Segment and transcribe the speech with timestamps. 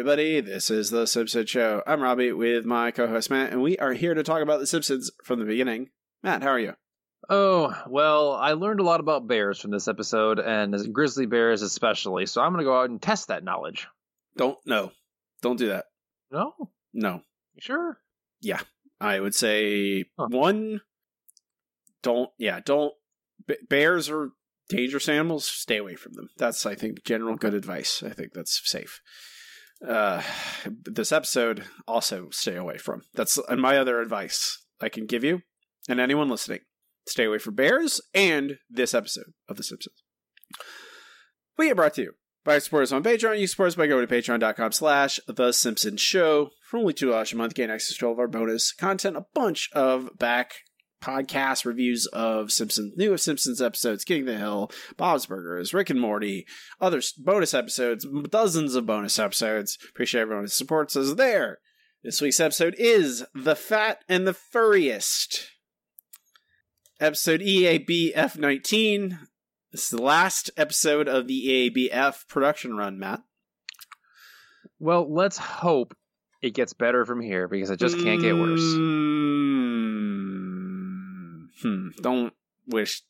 [0.00, 0.40] everybody.
[0.40, 1.82] This is The Simpsons Show.
[1.86, 4.66] I'm Robbie with my co host Matt, and we are here to talk about The
[4.66, 5.90] Simpsons from the beginning.
[6.22, 6.72] Matt, how are you?
[7.28, 12.24] Oh, well, I learned a lot about bears from this episode, and grizzly bears especially,
[12.24, 13.88] so I'm going to go out and test that knowledge.
[14.38, 14.90] Don't, no.
[15.42, 15.84] Don't do that.
[16.32, 16.54] No?
[16.94, 17.16] No.
[17.56, 17.98] You sure?
[18.40, 18.60] Yeah.
[19.02, 20.28] I would say Huh.
[20.30, 20.80] one,
[22.02, 22.94] don't, yeah, don't.
[23.46, 24.30] b- Bears are
[24.70, 25.44] dangerous animals.
[25.44, 26.30] Stay away from them.
[26.38, 28.02] That's, I think, general good advice.
[28.02, 29.02] I think that's safe.
[29.86, 30.22] Uh,
[30.84, 33.02] this episode, also stay away from.
[33.14, 35.40] That's and my other advice I can give you
[35.88, 36.60] and anyone listening.
[37.06, 40.02] Stay away from bears and this episode of The Simpsons.
[41.56, 42.12] We get brought to you
[42.44, 43.38] by supporters on Patreon.
[43.38, 46.50] You support us by going to patreon.com slash The Simpsons Show.
[46.68, 49.70] For only $2 a month, gain access to all of our bonus content, a bunch
[49.72, 50.52] of back
[51.00, 56.00] podcast reviews of Simpsons, new Simpsons episodes, King of the Hill, Bob's Burgers, Rick and
[56.00, 56.46] Morty,
[56.80, 59.78] other bonus episodes, dozens of bonus episodes.
[59.88, 61.58] Appreciate everyone who supports us there.
[62.02, 65.50] This week's episode is The Fat and the Furriest.
[66.98, 69.18] Episode EABF 19.
[69.72, 73.20] This is the last episode of the EABF production run, Matt.
[74.78, 75.94] Well, let's hope
[76.42, 78.60] it gets better from here because it just can't get worse.
[78.60, 79.39] Mm,
[81.62, 81.88] Hmm.
[82.00, 82.32] Don't
[82.66, 83.02] wish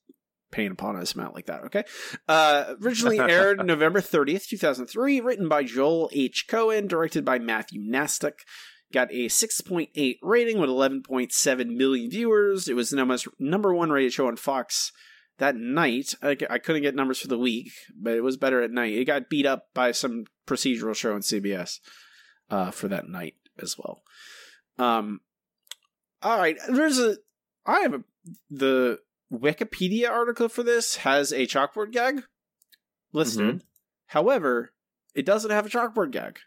[0.50, 1.84] pain upon us, Matt, like that, okay?
[2.28, 6.46] Uh, originally aired November 30th, 2003, written by Joel H.
[6.48, 8.40] Cohen, directed by Matthew Nastuk.
[8.92, 12.66] Got a 6.8 rating with 11.7 million viewers.
[12.66, 14.90] It was the number, number one rated show on Fox
[15.38, 16.14] that night.
[16.22, 18.92] I, I couldn't get numbers for the week, but it was better at night.
[18.92, 21.78] It got beat up by some procedural show on CBS
[22.50, 24.02] uh, for that night as well.
[24.78, 25.20] Um,
[26.22, 27.16] all right, there's a.
[27.66, 28.02] I have a
[28.50, 28.98] the
[29.32, 32.24] Wikipedia article for this has a chalkboard gag
[33.12, 33.46] listed.
[33.46, 33.58] Mm-hmm.
[34.06, 34.72] However,
[35.14, 36.38] it doesn't have a chalkboard gag.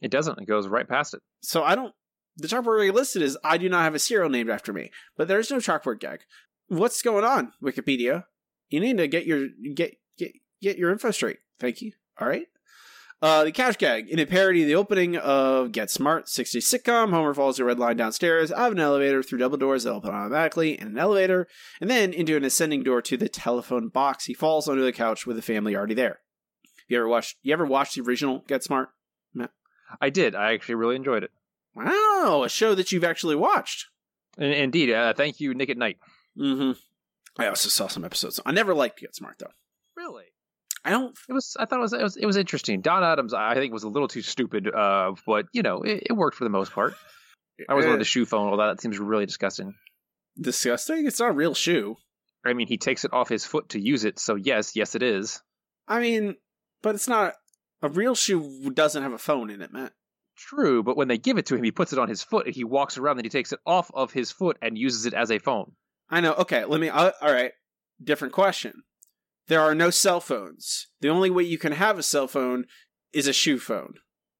[0.00, 0.38] It doesn't.
[0.40, 1.20] It goes right past it.
[1.42, 1.94] So I don't.
[2.36, 5.28] The chalkboard gag listed is I do not have a cereal named after me, but
[5.28, 6.20] there's no chalkboard gag.
[6.68, 8.24] What's going on, Wikipedia?
[8.70, 11.38] You need to get your get get get your info straight.
[11.60, 11.92] Thank you.
[12.18, 12.46] All right.
[13.22, 17.10] Uh, the couch gag in a parody of the opening of Get Smart, 60s sitcom.
[17.10, 20.10] Homer follows a red line downstairs out of an elevator through double doors that open
[20.10, 21.46] automatically in an elevator,
[21.80, 24.24] and then into an ascending door to the telephone box.
[24.24, 26.18] He falls onto the couch with the family already there.
[26.88, 27.36] You ever watched?
[27.44, 28.88] You ever watched the original Get Smart?
[29.32, 29.46] No.
[30.00, 30.34] I did.
[30.34, 31.30] I actually really enjoyed it.
[31.76, 33.86] Wow, a show that you've actually watched.
[34.36, 34.90] Indeed.
[34.90, 35.98] Uh, thank you, Nick at Nite.
[36.36, 36.72] Mm-hmm.
[37.40, 38.40] I also saw some episodes.
[38.44, 39.52] I never liked Get Smart though.
[39.96, 40.24] Really?
[40.84, 41.16] I don't.
[41.28, 41.56] It was.
[41.58, 41.92] I thought it was.
[41.92, 42.80] It was, it was interesting.
[42.80, 44.68] Don Adams, I think, was a little too stupid.
[44.72, 46.94] Uh, but you know, it, it worked for the most part.
[47.68, 48.48] I was eh, wanted the shoe phone.
[48.48, 49.74] Although that seems really disgusting.
[50.40, 51.06] disgusting.
[51.06, 51.96] It's not a real shoe.
[52.44, 54.18] I mean, he takes it off his foot to use it.
[54.18, 55.40] So yes, yes, it is.
[55.86, 56.36] I mean,
[56.82, 57.34] but it's not
[57.82, 58.70] a real shoe.
[58.70, 59.92] Doesn't have a phone in it, Matt.
[60.36, 62.54] True, but when they give it to him, he puts it on his foot and
[62.54, 65.30] he walks around and he takes it off of his foot and uses it as
[65.30, 65.72] a phone.
[66.10, 66.32] I know.
[66.34, 66.88] Okay, let me.
[66.88, 67.52] Uh, all right.
[68.02, 68.82] Different question.
[69.48, 70.88] There are no cell phones.
[71.00, 72.66] The only way you can have a cell phone
[73.12, 73.94] is a shoe phone.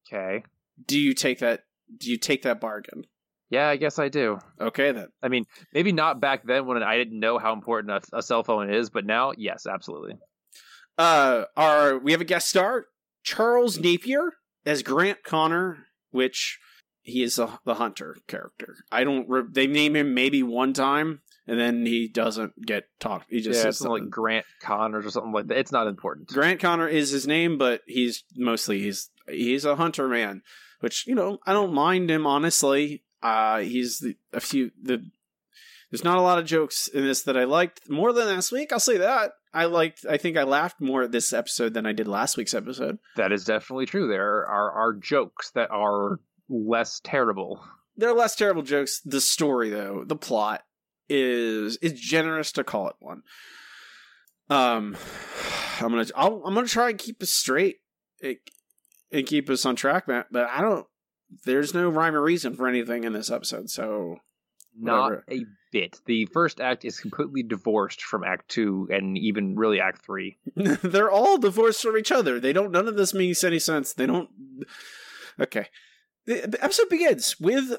[0.06, 0.44] Okay.
[0.86, 1.64] Do you take that?
[1.96, 3.04] Do you take that bargain?
[3.50, 4.38] Yeah, I guess I do.
[4.58, 5.08] Okay then.
[5.22, 8.42] I mean, maybe not back then when I didn't know how important a, a cell
[8.42, 10.14] phone is, but now, yes, absolutely.
[10.96, 12.86] Uh, our we have a guest star,
[13.22, 14.32] Charles Napier
[14.64, 16.58] as Grant Connor, which
[17.02, 18.76] he is a, the hunter character.
[18.90, 19.28] I don't.
[19.28, 23.26] Re- they name him maybe one time, and then he doesn't get talked.
[23.30, 24.10] He just yeah, something like.
[24.10, 25.58] Grant Connors or something like that.
[25.58, 26.28] It's not important.
[26.28, 30.42] Grant Connor is his name, but he's mostly he's he's a hunter man,
[30.80, 33.02] which you know I don't mind him honestly.
[33.22, 35.04] Uh, he's the, a few the.
[35.90, 38.72] There's not a lot of jokes in this that I liked more than last week.
[38.72, 40.06] I'll say that I liked.
[40.08, 42.98] I think I laughed more at this episode than I did last week's episode.
[43.16, 44.08] That is definitely true.
[44.08, 47.62] There are, are jokes that are less terrible.
[47.96, 49.00] They're less terrible jokes.
[49.04, 50.62] The story, though, the plot
[51.12, 53.22] is is generous to call it one.
[54.48, 54.96] Um,
[55.80, 57.76] I'm gonna I'll, I'm gonna try and keep us straight
[58.22, 58.36] and
[59.12, 60.28] and keep us on track, Matt.
[60.30, 60.86] But I don't.
[61.44, 64.16] There's no rhyme or reason for anything in this episode, so
[64.78, 66.00] Not a bit.
[66.06, 70.38] The first act is completely divorced from Act Two and even really Act Three.
[70.56, 72.40] they're all divorced from each other.
[72.40, 72.72] They don't.
[72.72, 73.92] None of this makes any sense.
[73.92, 74.30] They don't.
[75.40, 75.68] Okay,
[76.26, 77.78] the episode begins with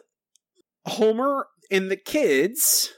[0.85, 2.93] Homer and the kids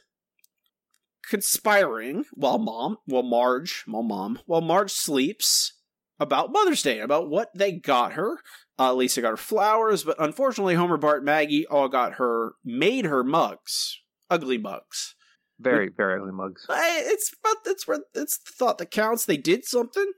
[1.30, 5.74] conspiring while mom, while Marge, while mom, while Marge sleeps
[6.20, 8.40] about Mother's Day, about what they got her.
[8.78, 13.24] Uh, Lisa got her flowers, but unfortunately, Homer, Bart, Maggie all got her, made her
[13.24, 15.16] mugs, ugly mugs.
[15.60, 16.66] Very, very ugly mugs.
[16.70, 19.26] I, it's but it's where it's the thought that counts.
[19.26, 20.12] They did something.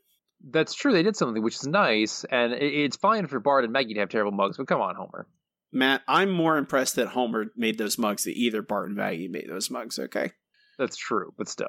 [0.43, 0.91] That's true.
[0.91, 4.09] They did something which is nice, and it's fine for Bart and Maggie to have
[4.09, 4.57] terrible mugs.
[4.57, 5.27] But come on, Homer.
[5.71, 9.47] Matt, I'm more impressed that Homer made those mugs than either Bart and Maggie made
[9.47, 9.99] those mugs.
[9.99, 10.31] Okay,
[10.77, 11.67] that's true, but still.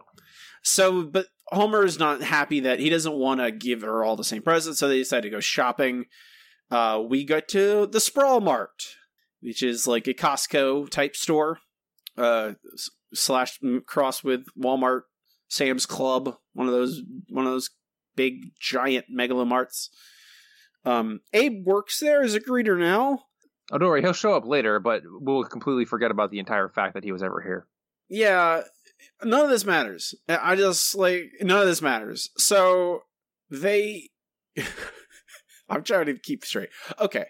[0.62, 4.25] So, but Homer is not happy that he doesn't want to give her all the
[4.25, 6.06] same presents, so they decide to go shopping.
[6.70, 8.96] Uh, we go to the Sprawl Mart,
[9.40, 11.58] which is like a Costco type store,
[12.16, 12.52] uh,
[13.14, 15.02] slash cross with Walmart,
[15.49, 17.00] Sam's Club, one of those
[17.31, 17.70] one of those
[18.16, 19.88] big giant megalomarts.
[20.84, 23.20] Um, Abe works there as a greeter now.
[23.70, 26.94] Oh, don't worry, he'll show up later, but we'll completely forget about the entire fact
[26.94, 27.66] that he was ever here.
[28.08, 28.62] Yeah,
[29.23, 30.15] none of this matters.
[30.29, 32.31] I just like none of this matters.
[32.37, 33.03] So
[33.50, 34.11] they
[35.69, 36.71] I'm trying to keep straight.
[37.00, 37.27] Okay.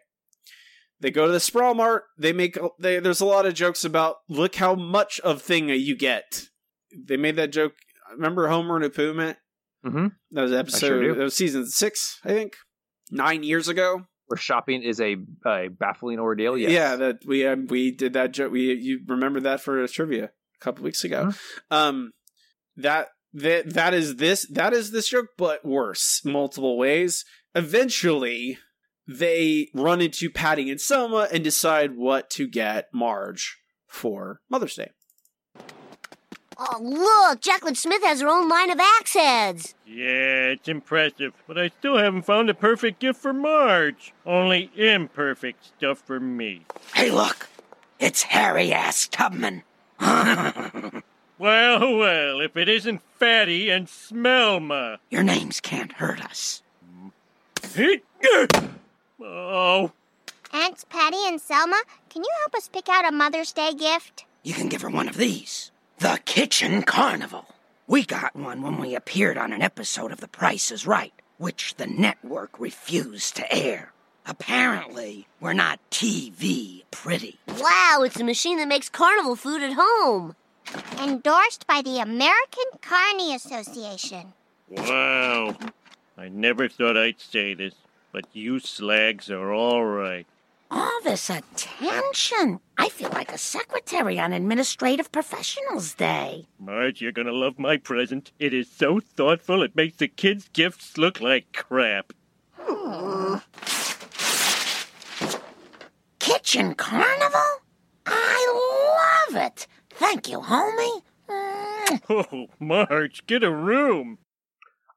[1.00, 2.04] They go to the Sprawl Mart.
[2.18, 5.96] They make they, there's a lot of jokes about look how much of thing you
[5.96, 6.48] get.
[6.96, 7.74] They made that joke.
[8.12, 9.38] Remember Homer and Apu met?
[9.84, 10.06] Mm-hmm.
[10.32, 10.88] That was episode.
[10.88, 12.54] Sure that was season six, I think,
[13.10, 14.06] nine years ago.
[14.26, 15.16] Where shopping is a,
[15.46, 16.58] a baffling ordeal.
[16.58, 16.72] Yes.
[16.72, 18.50] Yeah, that we um, we did that joke.
[18.50, 21.26] We you remember that for trivia a couple weeks ago.
[21.26, 21.74] Mm-hmm.
[21.74, 22.12] Um,
[22.76, 27.24] that that that is this that is this joke, but worse, multiple ways.
[27.54, 28.58] Eventually,
[29.06, 34.90] they run into Patty and Selma and decide what to get Marge for Mother's Day.
[36.60, 37.40] Oh, look!
[37.40, 39.74] Jaclyn Smith has her own line of axe heads.
[39.86, 44.12] Yeah, it's impressive, but I still haven't found a perfect gift for Marge.
[44.26, 46.66] Only imperfect stuff for me.
[46.94, 47.48] Hey, look!
[48.00, 49.62] It's Harry Ass Tubman.
[51.38, 54.98] well, well, if it isn't Fatty and Smelma.
[55.10, 56.62] Your names can't hurt us.
[59.20, 59.92] Oh.
[60.52, 64.24] Aunts Patty and Selma, can you help us pick out a Mother's Day gift?
[64.42, 67.46] You can give her one of these The Kitchen Carnival.
[67.86, 71.74] We got one when we appeared on an episode of The Price is Right, which
[71.76, 73.92] the network refused to air.
[74.28, 77.38] Apparently, we're not TV pretty.
[77.48, 80.36] Wow, it's a machine that makes carnival food at home.
[81.02, 84.34] Endorsed by the American Carny Association.
[84.68, 85.56] Wow.
[86.18, 87.74] I never thought I'd say this,
[88.12, 90.26] but you slags are all right.
[90.70, 92.60] All this attention.
[92.76, 96.48] I feel like a secretary on Administrative Professionals Day.
[96.60, 98.32] Marge, you're gonna love my present.
[98.38, 102.12] It is so thoughtful, it makes the kids' gifts look like crap.
[102.58, 103.07] Hmm.
[106.48, 107.60] Kitchen Carnival?
[108.06, 109.66] I love it.
[109.90, 111.02] Thank you, homie.
[112.08, 114.16] Oh, Marge, get a room.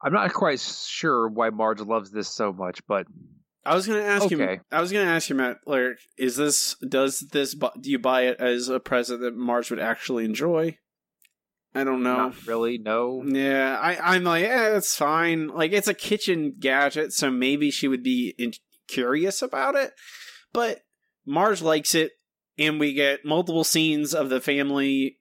[0.01, 3.06] I'm not quite sure why Marge loves this so much, but
[3.65, 4.53] I was going to ask okay.
[4.53, 4.59] you.
[4.71, 5.57] I was going to ask you, Matt.
[5.65, 9.80] Like, is this does this do you buy it as a present that Marge would
[9.81, 10.77] actually enjoy?
[11.75, 12.15] I don't know.
[12.15, 13.24] Not really, no.
[13.25, 15.50] Yeah, I, I'm like, yeah, it's fine.
[15.50, 18.53] Like, it's a kitchen gadget, so maybe she would be in-
[18.88, 19.92] curious about it.
[20.53, 20.80] But
[21.25, 22.12] Marge likes it,
[22.57, 25.19] and we get multiple scenes of the family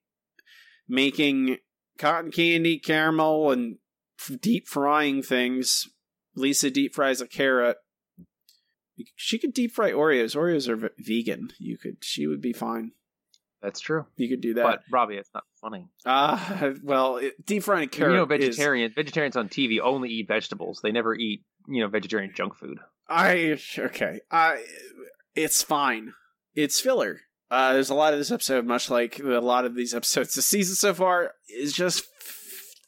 [0.89, 1.59] making
[1.99, 3.79] cotton candy, caramel, and
[4.41, 5.89] deep frying things.
[6.35, 7.77] Lisa deep fries a carrot.
[9.17, 10.37] She could deep fry Oreos.
[10.37, 11.51] Oreos are v- vegan.
[11.59, 11.99] You could.
[12.03, 12.93] She would be fine.
[13.63, 14.07] That's true.
[14.17, 14.63] You could do that.
[14.63, 15.89] But Robbie, it's not funny.
[16.07, 18.13] Ah, uh, well, it, deep frying a carrot.
[18.13, 18.95] You know, vegetarian is...
[18.95, 20.81] vegetarians on TV only eat vegetables.
[20.83, 22.79] They never eat you know vegetarian junk food.
[23.09, 24.21] I okay.
[24.31, 24.65] I
[25.35, 26.13] it's fine.
[26.55, 27.21] It's filler.
[27.51, 30.47] Uh, there's a lot of this episode, much like a lot of these episodes this
[30.47, 32.37] season so far, is just f-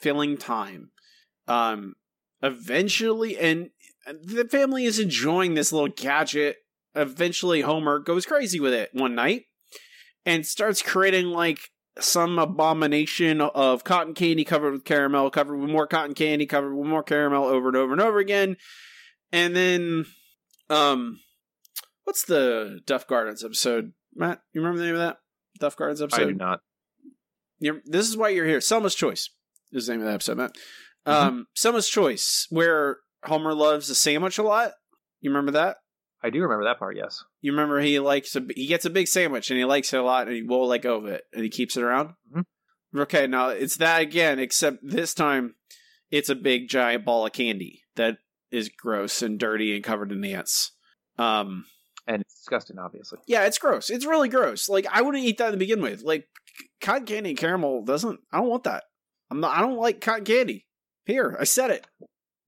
[0.01, 0.91] filling time.
[1.49, 1.95] Um,
[2.43, 3.71] eventually, and
[4.07, 6.57] the family is enjoying this little gadget.
[6.95, 9.45] Eventually, Homer goes crazy with it one night
[10.25, 11.59] and starts creating like
[11.99, 16.87] some abomination of cotton candy covered with caramel, covered with more cotton candy, covered with
[16.87, 18.57] more caramel over and over and over again.
[19.31, 20.07] And then,
[20.71, 21.19] um,
[22.05, 23.93] what's the Duff Gardens episode?
[24.15, 25.19] Matt, you remember the name of that
[25.59, 26.23] Duff Gardens episode?
[26.23, 26.61] I do not.
[27.59, 28.61] You're, this is why you're here.
[28.61, 29.31] Selma's Choice
[29.73, 30.55] is the name of that episode, Matt.
[31.07, 31.29] Mm-hmm.
[31.29, 34.73] Um, Selma's Choice, where Homer loves a sandwich a lot.
[35.21, 35.79] You remember that?
[36.23, 36.97] I do remember that part.
[36.97, 37.25] Yes.
[37.41, 40.03] You remember he likes a, he gets a big sandwich and he likes it a
[40.03, 42.11] lot and he won't let go of it and he keeps it around.
[42.31, 43.01] Mm-hmm.
[43.01, 45.55] Okay, now it's that again, except this time
[46.11, 48.19] it's a big giant ball of candy that
[48.51, 50.73] is gross and dirty and covered in ants.
[51.19, 51.65] Um,
[52.07, 53.19] and it's disgusting, obviously.
[53.27, 53.91] Yeah, it's gross.
[53.91, 54.69] It's really gross.
[54.69, 56.03] Like I wouldn't eat that to begin with.
[56.03, 56.29] Like
[56.81, 58.21] cotton candy and caramel doesn't.
[58.33, 58.85] I don't want that.
[59.31, 59.57] I'm not.
[59.57, 60.67] I don't like cotton candy.
[61.05, 61.87] Here, I said it.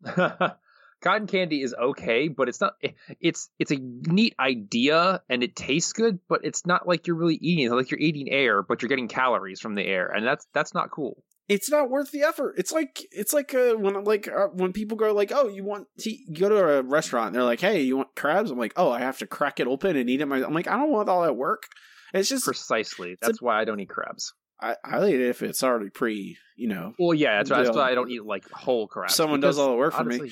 [1.00, 2.74] cotton candy is okay, but it's not.
[2.82, 7.16] Eh, it's it's a neat idea and it tastes good, but it's not like you're
[7.16, 7.66] really eating.
[7.66, 10.74] It's like you're eating air, but you're getting calories from the air, and that's that's
[10.74, 11.22] not cool.
[11.48, 12.54] It's not worth the effort.
[12.56, 15.86] It's like it's like uh, when like uh, when people go like, oh, you want
[16.00, 18.50] to you go to a restaurant, and they're like, hey, you want crabs?
[18.50, 20.30] I'm like, oh, I have to crack it open and eat it.
[20.30, 21.64] I'm like, I don't want all that work.
[22.12, 23.16] It's just Precisely.
[23.20, 24.32] That's why I don't eat crabs.
[24.60, 26.94] I, I eat it if it's already pre, you know.
[26.98, 29.14] Well, yeah, that's, that's why I don't eat like whole crabs.
[29.14, 30.30] Someone does all the work for me.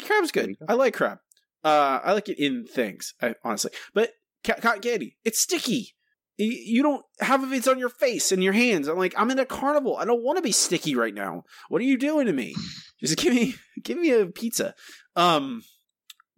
[0.00, 0.56] Crab's good.
[0.58, 0.66] go.
[0.68, 1.18] I like crab.
[1.64, 3.72] Uh, I like it in things, I, honestly.
[3.92, 4.12] But
[4.44, 5.96] cotton candy, it's sticky.
[6.38, 7.54] You, you don't have it.
[7.54, 8.88] It's on your face and your hands.
[8.88, 9.96] I'm like, I'm in a carnival.
[9.96, 11.42] I don't want to be sticky right now.
[11.68, 12.54] What are you doing to me?
[13.00, 14.74] Just give me, give me a pizza.
[15.16, 15.62] Um,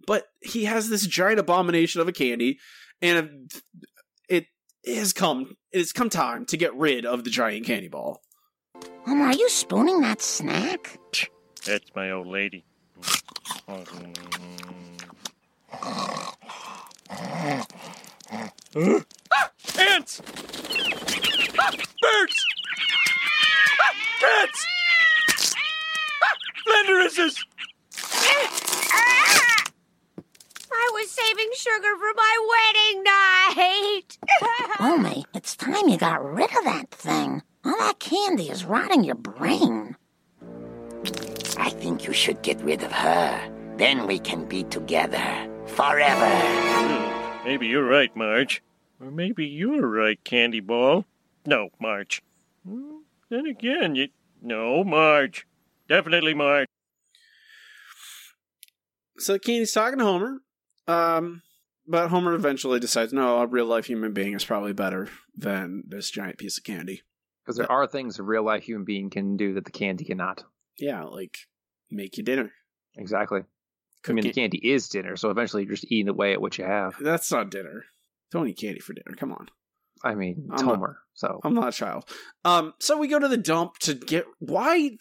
[0.07, 2.59] but he has this giant abomination of a candy,
[3.00, 3.50] and
[4.28, 4.47] it
[4.87, 5.57] has come.
[5.71, 8.23] It's come time to get rid of the giant candy ball.
[9.07, 10.99] Homer, are you spooning that snack?
[11.66, 12.64] That's my old lady.
[19.33, 19.49] Huh?
[19.93, 20.21] Ants!
[22.03, 22.45] Birds!
[24.21, 24.67] Cats!
[26.67, 27.37] Flanderuses!
[30.73, 34.19] I was saving sugar for my wedding night.
[34.79, 37.43] Homie, it's time you got rid of that thing.
[37.65, 39.97] All that candy is rotting your brain.
[41.59, 43.51] I think you should get rid of her.
[43.77, 46.29] Then we can be together forever.
[46.29, 48.63] Hmm, Maybe you're right, Marge.
[49.00, 51.07] Or maybe you're right, Candy Ball.
[51.47, 52.23] No, Marge.
[52.66, 52.99] Hmm,
[53.30, 54.09] Then again, you.
[54.42, 55.47] No, Marge.
[55.88, 56.66] Definitely Marge.
[59.19, 60.38] So Candy's talking to Homer.
[60.87, 61.42] Um,
[61.87, 66.11] but Homer eventually decides, no, a real life human being is probably better than this
[66.11, 67.02] giant piece of candy.
[67.45, 70.45] because there are things a real life human being can do that the candy cannot.
[70.78, 71.37] Yeah, like
[71.90, 72.52] make you dinner.
[72.97, 73.42] Exactly.
[74.09, 76.64] I mean, the candy is dinner, so eventually you're just eating away at what you
[76.64, 76.97] have.
[77.00, 77.85] That's not dinner.
[78.31, 79.17] Don't eat candy for dinner.
[79.17, 79.49] Come on.
[80.03, 82.09] I mean, it's I'm Homer, so I'm not a child.
[82.45, 84.93] Um, so we go to the dump to get why.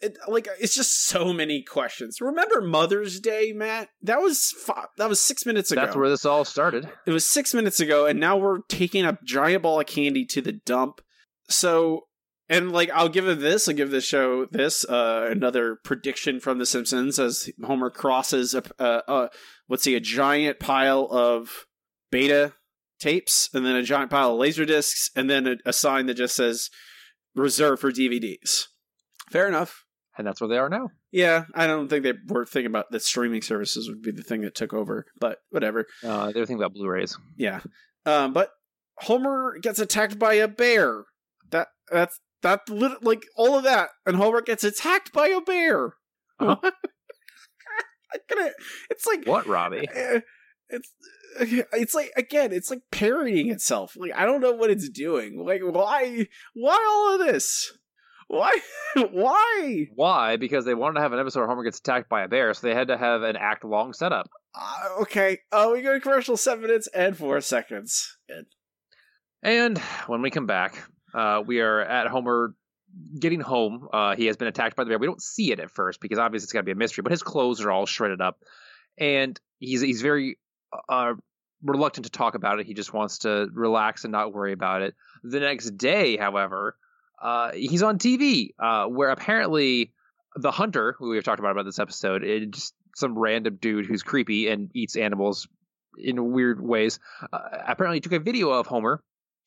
[0.00, 2.20] It, like it's just so many questions.
[2.20, 3.88] Remember Mother's Day, Matt?
[4.02, 5.82] That was fi- that was six minutes ago.
[5.82, 6.90] that's where this all started.
[7.06, 10.40] it was six minutes ago, and now we're taking a giant ball of candy to
[10.40, 11.00] the dump.
[11.48, 12.06] So,
[12.48, 13.68] and like, I'll give it this.
[13.68, 14.84] I'll give this show this.
[14.84, 19.28] Uh, another prediction from The Simpsons as Homer crosses a, uh, uh,
[19.68, 21.66] what's he, a giant pile of
[22.10, 22.54] beta
[23.02, 26.14] tapes, and then a giant pile of laser discs, and then a, a sign that
[26.14, 26.70] just says
[27.34, 28.66] "reserved for DVDs."
[29.30, 29.84] Fair enough.
[30.18, 30.90] And that's where they are now.
[31.10, 34.42] Yeah, I don't think they were thinking about that streaming services would be the thing
[34.42, 35.86] that took over, but whatever.
[36.04, 37.16] Uh, they were thinking about Blu-rays.
[37.38, 37.60] Yeah.
[38.04, 38.50] Um, but
[38.98, 41.04] Homer gets attacked by a bear.
[41.50, 45.94] That that's that lit- like all of that, and Homer gets attacked by a bear.
[46.38, 46.70] Uh-huh.
[48.90, 49.88] It's like What, Robbie?
[49.92, 50.20] eh,
[50.72, 50.92] It's
[51.40, 53.94] it's like again, it's like parodying itself.
[53.96, 55.44] Like I don't know what it's doing.
[55.44, 57.72] Like why why all of this?
[58.28, 58.58] Why
[59.10, 59.86] why?
[59.94, 60.36] Why?
[60.36, 62.66] Because they wanted to have an episode where Homer gets attacked by a bear, so
[62.66, 64.28] they had to have an act-long setup.
[64.54, 65.38] Uh, okay.
[65.52, 68.16] Oh, we go to commercial seven minutes and four seconds.
[68.28, 68.46] Good.
[69.42, 70.82] And when we come back,
[71.14, 72.54] uh, we are at Homer
[73.18, 73.88] getting home.
[73.92, 74.98] Uh, he has been attacked by the bear.
[74.98, 77.12] We don't see it at first because obviously it's got to be a mystery, but
[77.12, 78.38] his clothes are all shredded up,
[78.98, 80.38] and he's he's very
[80.88, 81.14] uh,
[81.62, 82.66] reluctant to talk about it.
[82.66, 84.94] He just wants to relax and not worry about it.
[85.22, 86.76] The next day, however,
[87.20, 89.92] uh, he's on TV uh, where apparently
[90.34, 94.02] the hunter, who we've talked about about this episode, is just some random dude who's
[94.02, 95.46] creepy and eats animals
[95.96, 96.98] in weird ways.
[97.32, 99.02] Uh, apparently, took a video of Homer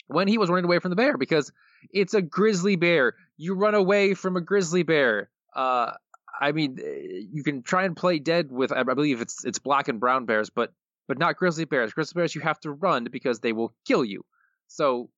[0.08, 1.52] when he was running away from the bear because
[1.92, 3.16] it's a grizzly bear.
[3.38, 5.30] You run away from a grizzly bear.
[5.54, 5.92] Uh,
[6.40, 9.88] I mean, eh, you can try and play dead with, I believe it's it's black
[9.88, 10.72] and brown bears, but
[11.08, 11.94] but not grizzly bears.
[11.94, 14.26] Grizzly bears, you have to run because they will kill you.
[14.68, 15.10] So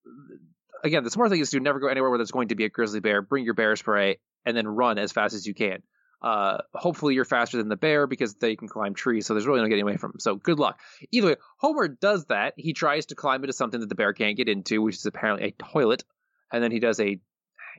[0.83, 2.69] again, the smart thing is to never go anywhere where there's going to be a
[2.69, 3.21] grizzly bear.
[3.21, 5.83] Bring your bear spray and then run as fast as you can.
[6.21, 9.61] Uh, hopefully you're faster than the bear because they can climb trees, so there's really
[9.61, 10.19] no getting away from them.
[10.19, 10.79] So good luck.
[11.11, 12.55] Either way, Homer does that.
[12.57, 15.49] He tries to climb into something that the bear can't get into, which is apparently
[15.49, 16.03] a toilet,
[16.51, 17.19] and then he does a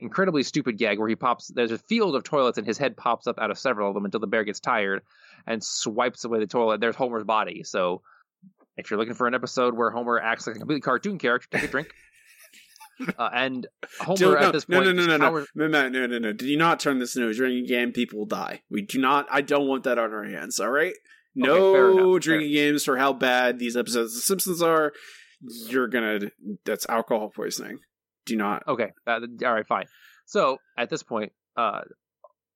[0.01, 1.47] incredibly stupid gag where he pops.
[1.47, 4.05] There's a field of toilets, and his head pops up out of several of them
[4.05, 5.01] until the bear gets tired
[5.47, 6.81] and swipes away the toilet.
[6.81, 7.63] There's Homer's body.
[7.63, 8.01] So
[8.77, 11.67] if you're looking for an episode where Homer acts like a completely cartoon character, take
[11.69, 11.89] a drink.
[13.17, 13.65] Uh, and
[14.01, 16.19] Homer Don't- at no, this point, no, no, no, no, cowers- no, no, no, no,
[16.19, 16.33] no.
[16.33, 17.93] Do you not turn this into a drinking game?
[17.93, 18.61] People will die.
[18.69, 19.25] We do not.
[19.31, 20.59] I don't want that on our hands.
[20.59, 20.93] All right.
[21.33, 22.19] No enough, fair.
[22.19, 24.91] drinking games for how bad these episodes of The Simpsons are.
[25.69, 26.19] You're gonna.
[26.65, 27.79] That's alcohol poisoning.
[28.25, 28.63] Do not.
[28.67, 29.85] Okay, uh, all right, fine.
[30.25, 31.81] So at this point, uh,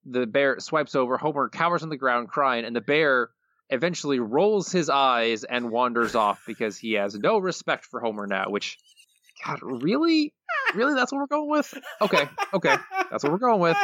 [0.06, 1.18] the bear swipes over.
[1.18, 3.30] Homer cowers on the ground, crying, and the bear
[3.70, 8.46] eventually rolls his eyes and wanders off because he has no respect for Homer now.
[8.50, 8.78] Which,
[9.46, 10.34] God, really?
[10.76, 10.94] really?
[10.94, 11.74] That's what we're going with?
[12.02, 12.76] Okay, okay.
[13.10, 13.78] That's what we're going with.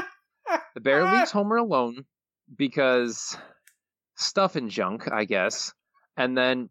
[0.75, 2.05] The bear leaves Homer alone
[2.55, 3.37] because
[4.15, 5.73] stuff and junk, I guess.
[6.17, 6.69] And then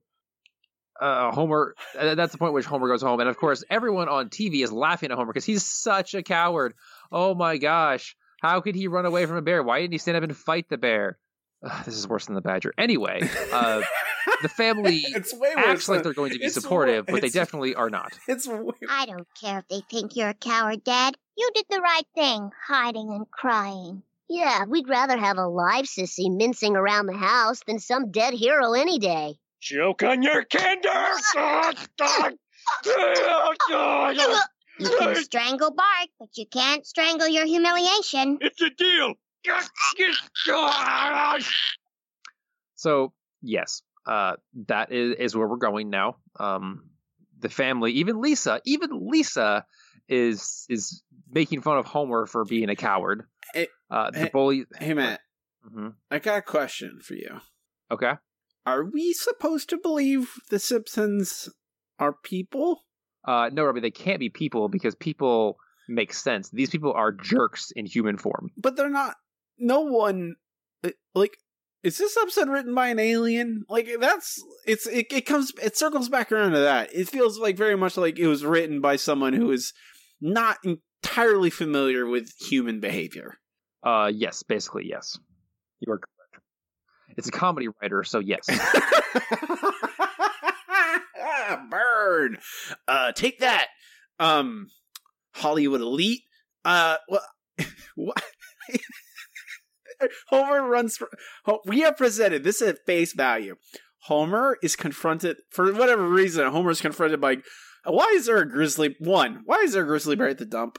[1.00, 3.21] uh, Homer, uh, that's the point which Homer goes home.
[3.21, 6.75] And of course, everyone on TV is laughing at Homer because he's such a coward.
[7.12, 8.17] Oh my gosh.
[8.40, 9.62] How could he run away from a bear?
[9.62, 11.19] Why didn't he stand up and fight the bear?
[11.64, 12.73] Ugh, this is worse than the badger.
[12.78, 13.21] Anyway,
[13.52, 13.83] uh,
[14.43, 17.31] the family it's way worse acts like they're going to be supportive, wa- but they
[17.31, 18.12] definitely are not.
[18.28, 21.17] It's way- I don't care if they think you're a coward, Dad.
[21.37, 24.02] You did the right thing, hiding and crying.
[24.28, 28.75] Yeah, we'd rather have a live sissy mincing around the house than some dead hero
[28.75, 29.35] any day.
[29.61, 30.88] Joke on your candor!
[34.81, 38.38] You can strangle Bart, but you can't strangle your humiliation.
[38.41, 39.15] It's a deal!
[42.77, 43.12] So
[43.43, 44.37] yes, uh,
[44.69, 46.17] that is, is where we're going now.
[46.38, 46.91] Um,
[47.41, 49.65] the family, even Lisa, even Lisa
[50.09, 53.25] is is making fun of Homer for being a coward.
[53.55, 54.65] Eh, Uh, the eh, bully.
[54.79, 55.21] Hey, Matt,
[55.67, 55.95] Mhm.
[56.11, 57.41] I got a question for you.
[57.91, 58.12] Okay.
[58.69, 61.49] Are we supposed to believe the Simpsons
[61.99, 62.83] are people?
[63.27, 65.57] Uh, no, Robbie, they can't be people because people
[65.89, 66.51] make sense.
[66.51, 68.51] These people are jerks in human form.
[68.57, 69.17] But they're not.
[69.59, 70.35] No one.
[70.85, 71.39] uh, Like,
[71.83, 73.65] is this episode written by an alien?
[73.69, 74.43] Like, that's.
[74.67, 74.87] It's.
[74.87, 75.53] It, it comes.
[75.63, 76.95] It circles back around to that.
[76.95, 79.73] It feels like very much like it was written by someone who is
[80.21, 83.39] not entirely familiar with human behavior.
[83.83, 85.19] Uh, yes, basically yes.
[85.81, 86.18] You are correct.
[87.19, 88.49] It's a comedy writer, so yes.
[91.71, 92.39] Burn.
[92.87, 93.67] Uh, take that.
[94.21, 94.69] Um,
[95.35, 96.23] Hollywood elite.
[96.65, 97.23] Uh, well,
[97.97, 98.23] what?
[100.29, 100.97] Homer runs.
[100.97, 101.09] For,
[101.67, 102.45] we are presented.
[102.45, 103.57] This is at face value.
[104.03, 106.47] Homer is confronted for whatever reason.
[106.47, 107.39] Homer is confronted by.
[107.85, 108.95] Why is there a grizzly?
[109.01, 109.43] One.
[109.45, 110.79] Why is there a grizzly bear at the dump?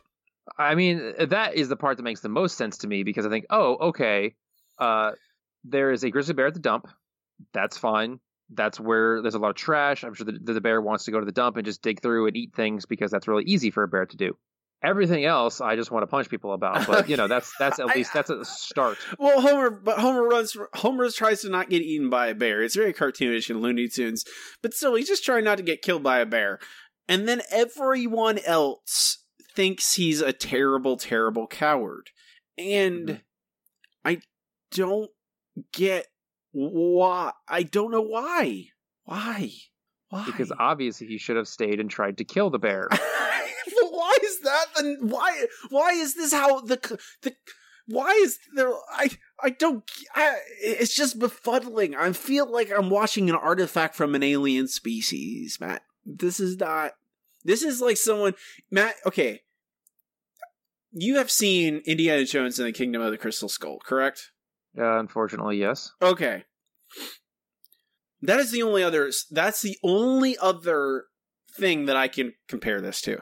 [0.57, 3.29] I mean, that is the part that makes the most sense to me because I
[3.29, 4.35] think, oh, okay,
[4.79, 5.11] uh,
[5.63, 6.87] there is a grizzly bear at the dump.
[7.53, 8.19] That's fine.
[8.51, 10.03] That's where there's a lot of trash.
[10.03, 12.27] I'm sure the, the bear wants to go to the dump and just dig through
[12.27, 14.37] and eat things because that's really easy for a bear to do.
[14.81, 16.87] Everything else, I just want to punch people about.
[16.87, 18.97] But you know, that's that's at least that's a start.
[19.19, 20.55] Well, Homer, but Homer runs.
[20.75, 22.63] Homer tries to not get eaten by a bear.
[22.63, 24.23] It's very cartoonish in Looney Tunes,
[24.63, 26.59] but still, he's just trying not to get killed by a bear.
[27.09, 29.17] And then everyone else
[29.53, 32.11] thinks he's a terrible, terrible coward,
[32.57, 33.21] and Mhm.
[34.05, 34.21] I
[34.71, 35.11] don't
[35.73, 36.07] get
[36.51, 37.31] why.
[37.47, 38.65] I don't know why.
[39.05, 39.51] Why?
[40.09, 40.25] Why?
[40.25, 42.89] Because obviously he should have stayed and tried to kill the bear.
[43.99, 47.35] why is that then why why is this how the the
[47.85, 49.09] why is there i
[49.43, 49.83] i don't
[50.15, 55.57] I, it's just befuddling i feel like i'm watching an artifact from an alien species
[55.59, 56.93] matt this is not
[57.43, 58.35] this is like someone
[58.71, 59.41] matt okay
[60.91, 64.31] you have seen indiana jones and the kingdom of the crystal skull correct
[64.77, 65.91] Uh, unfortunately, yes.
[66.01, 66.43] Okay.
[68.21, 71.05] That is the only other that's the only other
[71.53, 73.19] thing that I can compare this to.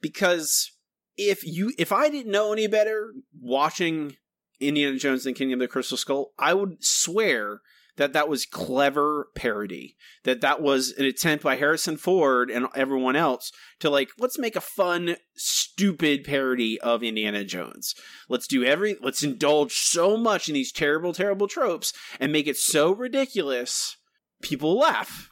[0.00, 0.72] Because
[1.16, 4.16] if you if I didn't know any better watching
[4.60, 7.60] Indiana Jones and Kingdom of the Crystal Skull, I would swear
[7.96, 9.96] that that was clever parody.
[10.24, 14.56] That that was an attempt by Harrison Ford and everyone else to like let's make
[14.56, 17.94] a fun stupid parody of Indiana Jones.
[18.28, 22.56] Let's do every let's indulge so much in these terrible terrible tropes and make it
[22.56, 23.96] so ridiculous
[24.42, 25.30] people laugh.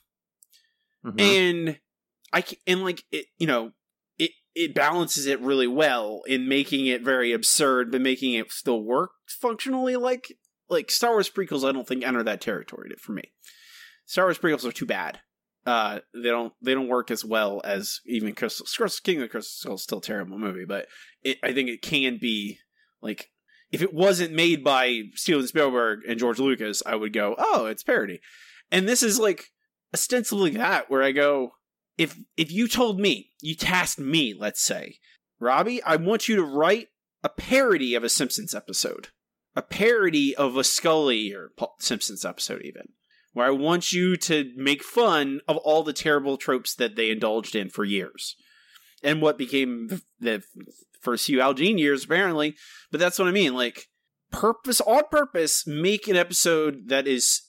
[1.04, 1.20] Mhm.
[1.20, 1.80] And
[2.32, 3.72] I and like it you know
[4.18, 8.82] it it balances it really well in making it very absurd but making it still
[8.82, 10.32] work functionally like
[10.70, 13.32] like Star Wars prequels I don't think enter that territory for me.
[14.06, 15.20] Star Wars prequels are too bad.
[15.66, 18.66] Uh, they don't they don't work as well as even Crystal
[19.04, 20.86] King of the Crystal Skull is still a terrible movie, but
[21.22, 22.58] it, I think it can be
[23.02, 23.30] like
[23.70, 27.82] if it wasn't made by Steven Spielberg and George Lucas, I would go, oh, it's
[27.82, 28.20] parody.
[28.70, 29.50] And this is like
[29.94, 31.52] ostensibly that, where I go,
[31.98, 34.98] if if you told me, you tasked me, let's say,
[35.38, 36.88] Robbie, I want you to write
[37.22, 39.08] a parody of a Simpsons episode,
[39.56, 42.90] a parody of a Scully or Paul Simpsons episode, even,
[43.32, 47.54] where I want you to make fun of all the terrible tropes that they indulged
[47.54, 48.36] in for years,
[49.02, 50.42] and what became the,
[51.00, 52.54] first few Al Jean years, apparently.
[52.90, 53.86] But that's what I mean, like
[54.30, 57.42] purpose on purpose, make an episode that is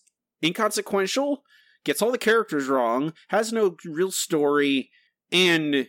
[0.44, 1.44] inconsequential,
[1.84, 4.90] gets all the characters wrong, has no real story,
[5.32, 5.88] and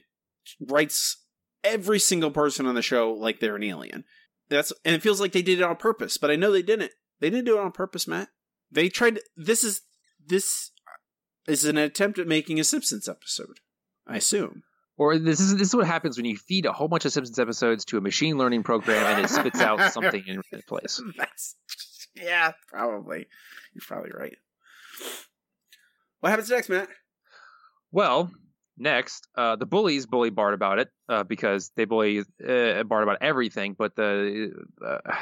[0.60, 1.24] writes
[1.64, 4.04] every single person on the show like they're an alien.
[4.52, 6.92] That's and it feels like they did it on purpose, but I know they didn't.
[7.20, 8.28] They didn't do it on purpose, Matt.
[8.70, 9.20] They tried.
[9.36, 9.82] This is
[10.24, 10.70] this
[11.46, 13.60] is an attempt at making a Simpsons episode.
[14.06, 14.62] I assume.
[14.96, 17.38] Or this is this is what happens when you feed a whole bunch of Simpsons
[17.38, 21.02] episodes to a machine learning program and it spits out something in its place.
[21.16, 21.56] That's
[22.14, 23.26] yeah, probably.
[23.72, 24.36] You're probably right.
[26.20, 26.88] What happens next, Matt?
[27.90, 28.30] Well,
[28.76, 33.18] next, uh, the bullies bully Bart about it uh, because they bully uh, Bart about
[33.20, 34.52] everything, but the
[34.84, 34.98] uh,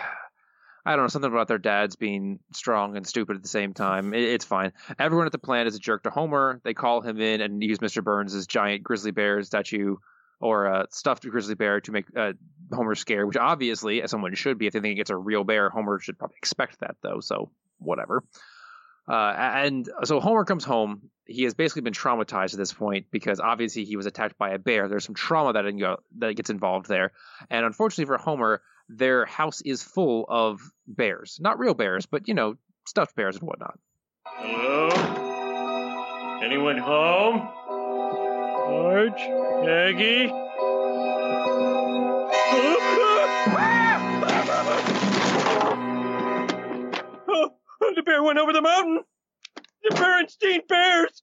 [0.84, 4.14] I don't know something about their dads being strong and stupid at the same time.
[4.14, 4.72] It, it's fine.
[4.98, 6.60] Everyone at the plant is a jerk to Homer.
[6.64, 8.02] They call him in and use Mr.
[8.02, 9.96] Burns' giant grizzly bear statue
[10.40, 12.32] or a stuffed grizzly bear to make uh,
[12.72, 15.68] Homer scared, which obviously, as someone should be, if they think it's a real bear,
[15.68, 17.20] Homer should probably expect that though.
[17.20, 18.24] So whatever.
[19.10, 21.10] Uh, and so Homer comes home.
[21.26, 24.58] He has basically been traumatized at this point because obviously he was attacked by a
[24.58, 24.88] bear.
[24.88, 27.10] There's some trauma that that gets involved there,
[27.50, 31.38] and unfortunately for Homer, their house is full of bears.
[31.40, 32.54] Not real bears, but you know,
[32.86, 33.78] stuffed bears and whatnot.
[34.26, 34.88] Hello?
[36.44, 37.48] Anyone home?
[38.70, 39.20] Marge?
[39.64, 40.32] Maggie?
[47.94, 49.00] The bear went over the mountain!
[49.82, 51.22] The Berenstein Bears!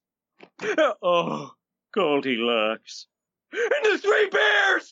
[1.01, 1.51] Oh,
[1.93, 3.08] Goldilocks.
[3.53, 4.91] And the three bears!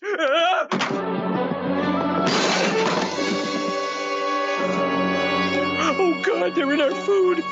[5.98, 7.44] Oh god, they're in our food!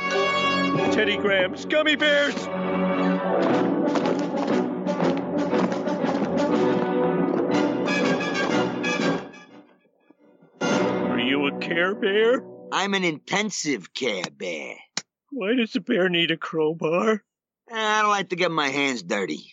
[0.93, 2.47] Teddy Grahams, gummy bears!
[10.61, 12.52] Are you a care bear?
[12.75, 14.73] I'm an intensive care bear.
[15.29, 17.23] Why does the bear need a crowbar?
[17.71, 19.45] I don't like to get my hands dirty.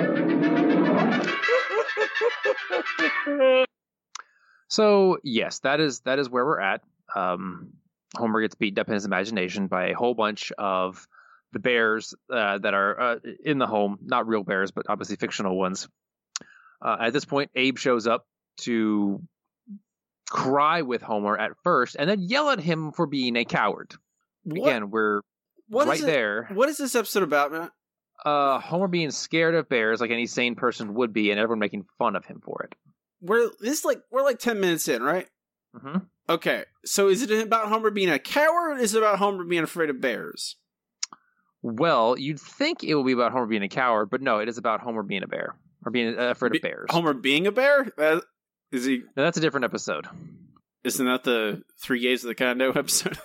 [4.68, 6.82] So yes, that is that is where we're at.
[7.14, 7.74] Um,
[8.16, 11.06] Homer gets beaten up in his imagination by a whole bunch of
[11.52, 15.56] the bears uh, that are uh, in the home, not real bears, but obviously fictional
[15.56, 15.88] ones.
[16.82, 18.26] Uh, at this point, Abe shows up
[18.62, 19.22] to
[20.30, 23.94] cry with Homer at first, and then yell at him for being a coward.
[24.44, 25.22] What- Again, we're
[25.68, 26.48] what right is there.
[26.52, 27.72] What is this episode about, Matt?
[28.24, 31.84] Uh, Homer being scared of bears like any sane person would be, and everyone making
[31.98, 32.74] fun of him for it.
[33.20, 35.28] We're this like we're like ten minutes in, right?
[35.74, 38.78] hmm Okay, so is it about Homer being a coward?
[38.78, 40.56] Or is it about Homer being afraid of bears?
[41.62, 44.58] Well, you'd think it would be about Homer being a coward, but no, it is
[44.58, 46.86] about Homer being a bear or being uh, afraid of bears.
[46.90, 47.86] Homer being a bear?
[48.76, 48.98] Is he?
[49.16, 50.06] Now, that's a different episode.
[50.84, 53.18] Isn't that the Three Gays of the Condo episode?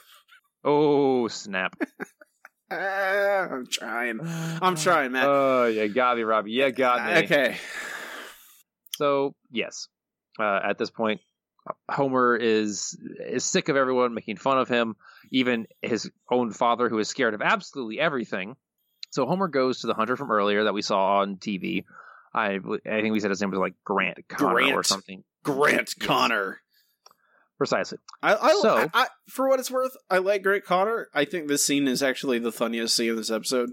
[0.63, 1.75] Oh snap!
[2.71, 4.19] I'm trying.
[4.23, 5.25] I'm trying, man.
[5.27, 6.51] Oh, you got me, Robbie.
[6.51, 7.23] You got me.
[7.23, 7.57] Okay.
[8.95, 9.87] So yes,
[10.39, 11.21] uh, at this point,
[11.89, 14.95] Homer is is sick of everyone making fun of him,
[15.31, 18.55] even his own father, who is scared of absolutely everything.
[19.11, 21.83] So Homer goes to the hunter from earlier that we saw on TV.
[22.33, 25.23] I I think we said his name was like Grant Connor or something.
[25.43, 26.59] Grant Connor.
[27.57, 27.99] Precisely.
[28.23, 31.07] I, I, So- I, I, for what it's worth, I like Grant Connor.
[31.13, 33.69] I think this scene is actually the funniest scene of this episode,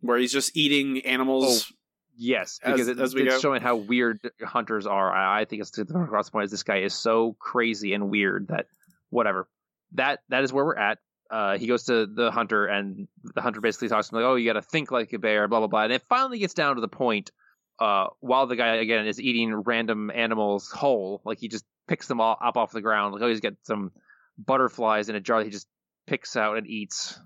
[0.00, 1.72] where he's just eating animals.
[2.16, 3.38] Yes, As- because it, as it's go.
[3.40, 5.12] showing how weird hunters are.
[5.12, 8.48] I, I think it's across the point is this guy is so crazy and weird
[8.48, 8.66] that
[9.10, 9.48] whatever.
[9.92, 10.98] That that is where we're at.
[11.28, 14.36] Uh, he goes to the hunter, and the hunter basically talks to him like, "Oh,
[14.36, 15.82] you got to think like a bear," blah blah blah.
[15.82, 17.32] And it finally gets down to the point
[17.78, 22.20] uh, while the guy again is eating random animals whole, like he just picks them
[22.20, 23.14] all up off the ground.
[23.14, 23.92] Like, oh, he's got some
[24.38, 25.68] butterflies in a jar that he just
[26.06, 27.18] picks out and eats.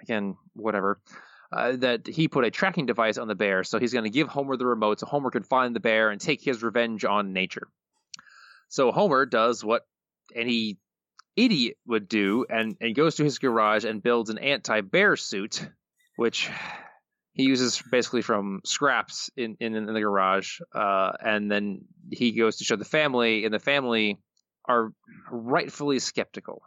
[0.00, 1.00] Again, whatever
[1.52, 4.28] uh, that he put a tracking device on the bear, so he's going to give
[4.28, 7.68] Homer the remote so Homer can find the bear and take his revenge on nature.
[8.68, 9.86] So Homer does what
[10.34, 10.78] any
[11.36, 15.66] idiot would do and, and goes to his garage and builds an anti bear suit,
[16.16, 16.50] which
[17.38, 20.58] he uses basically from scraps in, in, in the garage.
[20.74, 24.18] Uh, and then he goes to show the family, and the family
[24.66, 24.92] are
[25.30, 26.62] rightfully skeptical.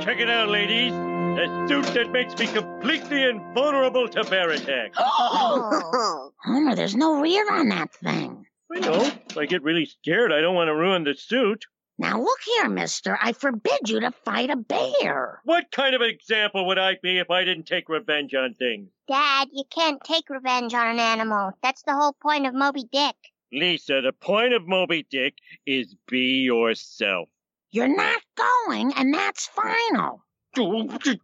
[0.00, 0.92] Check it out, ladies.
[0.92, 4.92] A suit that makes me completely invulnerable to bear attack.
[4.98, 6.32] Oh.
[6.42, 8.46] Homer, there's no rear on that thing.
[8.74, 9.12] I know.
[9.28, 11.66] If I get really scared, I don't want to ruin the suit.
[11.96, 13.16] Now look here, mister.
[13.20, 15.40] I forbid you to fight a bear.
[15.44, 18.88] What kind of example would I be if I didn't take revenge on things?
[19.06, 21.52] Dad, you can't take revenge on an animal.
[21.62, 23.14] That's the whole point of Moby Dick.
[23.52, 25.34] Lisa, the point of Moby Dick
[25.66, 27.28] is be yourself.
[27.70, 30.24] You're not going, and that's final.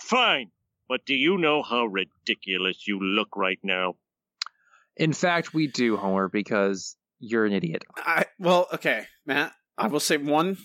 [0.00, 0.50] Fine.
[0.88, 3.96] But do you know how ridiculous you look right now?
[4.96, 7.84] In fact, we do, Homer, because you're an idiot.
[7.96, 9.52] I well, okay, Matt.
[9.78, 10.58] I will say one.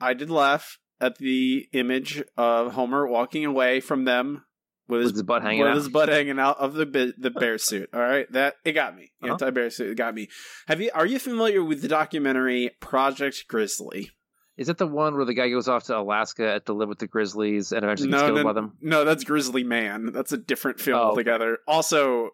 [0.00, 4.44] I did laugh at the image of Homer walking away from them
[4.88, 5.76] with With his, his butt hanging with out.
[5.76, 7.88] his butt hanging out of the the bear suit.
[7.94, 9.12] All right, that it got me.
[9.22, 9.32] Uh-huh.
[9.32, 10.28] Anti bear suit it got me.
[10.68, 10.90] Have you?
[10.94, 14.10] Are you familiar with the documentary Project Grizzly?
[14.58, 17.06] Is it the one where the guy goes off to Alaska to live with the
[17.06, 18.76] Grizzlies and eventually gets No, killed no, by them?
[18.82, 20.12] no, that's Grizzly Man.
[20.12, 21.08] That's a different film Oh, okay.
[21.08, 21.58] altogether.
[21.66, 22.30] Also,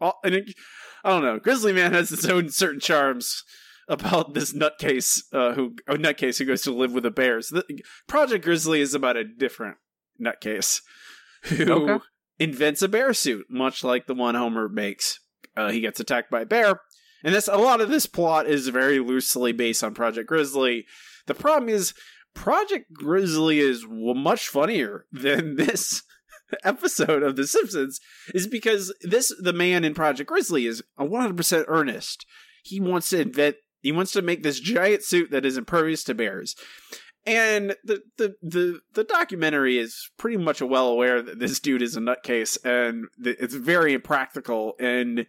[0.00, 0.54] all, and it,
[1.04, 1.38] I don't know.
[1.38, 3.44] Grizzly Man has its own certain charms
[3.88, 7.48] about this nutcase uh, who a nutcase who goes to live with the bears.
[7.48, 7.64] The,
[8.06, 9.76] Project Grizzly is about a different
[10.20, 10.80] nutcase
[11.44, 12.04] who Okay.
[12.38, 15.20] invents a bear suit, much like the one Homer makes.
[15.56, 16.80] Uh, he gets attacked by a bear,
[17.24, 20.84] and this a lot of this plot is very loosely based on Project Grizzly.
[21.26, 21.94] The problem is
[22.34, 26.02] Project Grizzly is much funnier than this
[26.64, 28.00] episode of The Simpsons,
[28.34, 32.26] is because this the man in Project Grizzly is a 100% earnest.
[32.62, 33.56] He wants to invent.
[33.86, 36.56] He wants to make this giant suit that is impervious to bears.
[37.24, 41.96] And the, the the the documentary is pretty much well aware that this dude is
[41.96, 44.74] a nutcase, and it's very impractical.
[44.80, 45.26] And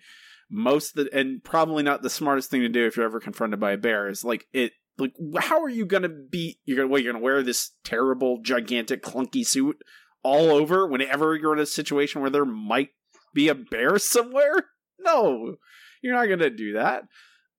[0.49, 3.73] most the, and probably not the smartest thing to do if you're ever confronted by
[3.73, 4.71] a bear is like it.
[4.97, 6.57] Like, how are you gonna be?
[6.65, 7.03] You're gonna what?
[7.03, 9.83] You're gonna wear this terrible, gigantic, clunky suit
[10.23, 12.89] all over whenever you're in a situation where there might
[13.35, 14.65] be a bear somewhere?
[14.99, 15.57] No,
[16.01, 17.03] you're not gonna do that.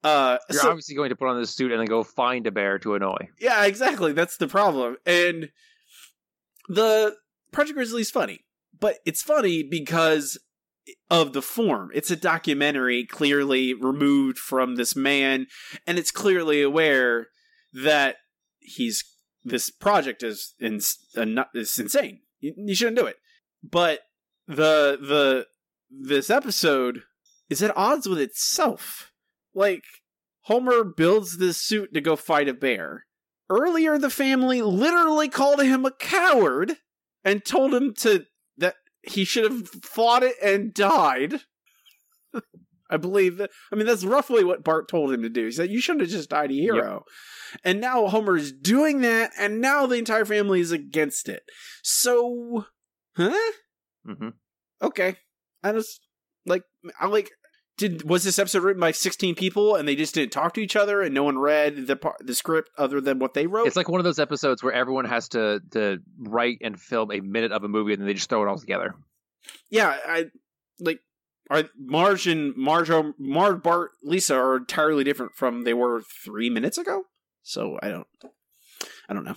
[0.05, 2.51] Uh, You're so- obviously going to put on this suit and then go find a
[2.51, 3.29] bear to annoy.
[3.41, 4.13] yeah, exactly.
[4.13, 4.97] That's the problem.
[5.05, 5.51] And
[6.69, 7.17] the
[7.53, 8.45] Project Grizzly's funny,
[8.79, 10.39] but it's funny because
[11.11, 11.91] of the form.
[11.95, 15.47] It's a documentary clearly removed from this man,
[15.87, 17.29] and it's clearly aware
[17.73, 18.17] that
[18.61, 19.05] he's
[19.45, 20.81] this project is in,
[21.55, 22.21] is insane.
[22.41, 23.17] You, you shouldn't do it.
[23.63, 24.01] But
[24.47, 25.47] the the
[25.91, 27.03] this episode
[27.49, 29.08] is at odds with itself.
[29.59, 29.83] Like
[30.43, 33.07] Homer builds this suit to go fight a bear.
[33.51, 36.77] Earlier, the family literally called him a coward
[37.25, 38.25] and told him to
[38.57, 41.41] that he should have fought it and died.
[42.91, 43.51] I believe that.
[43.73, 45.47] I mean, that's roughly what Bart told him to do.
[45.47, 47.05] He said, "You should have just died a hero."
[47.65, 51.43] And now Homer is doing that, and now the entire family is against it.
[51.83, 52.67] So,
[53.17, 53.53] huh?
[54.07, 54.29] hmm
[54.81, 55.17] Okay,
[55.65, 56.01] I just
[56.47, 56.63] like
[57.01, 57.31] I like.
[57.79, 60.77] Did was this episode written by sixteen people and they just didn't talk to each
[60.77, 63.67] other and no one read the par- the script other than what they wrote?
[63.67, 67.21] It's like one of those episodes where everyone has to to write and film a
[67.21, 68.95] minute of a movie and then they just throw it all together.
[69.71, 70.27] yeah, I
[70.81, 71.01] like.
[71.51, 76.77] Are Marge and Marge, Marge, Bart, Lisa are entirely different from they were three minutes
[76.77, 77.05] ago.
[77.43, 78.07] So I don't,
[79.09, 79.37] I don't know.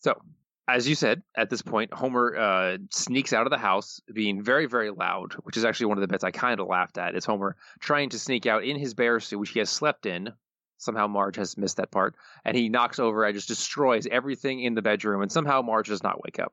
[0.00, 0.20] So,
[0.68, 4.66] as you said, at this point, Homer uh, sneaks out of the house, being very,
[4.66, 7.14] very loud, which is actually one of the bits I kind of laughed at.
[7.14, 10.28] Is Homer trying to sneak out in his bear suit, which he has slept in.
[10.76, 14.74] Somehow Marge has missed that part, and he knocks over and just destroys everything in
[14.74, 16.52] the bedroom, and somehow Marge does not wake up.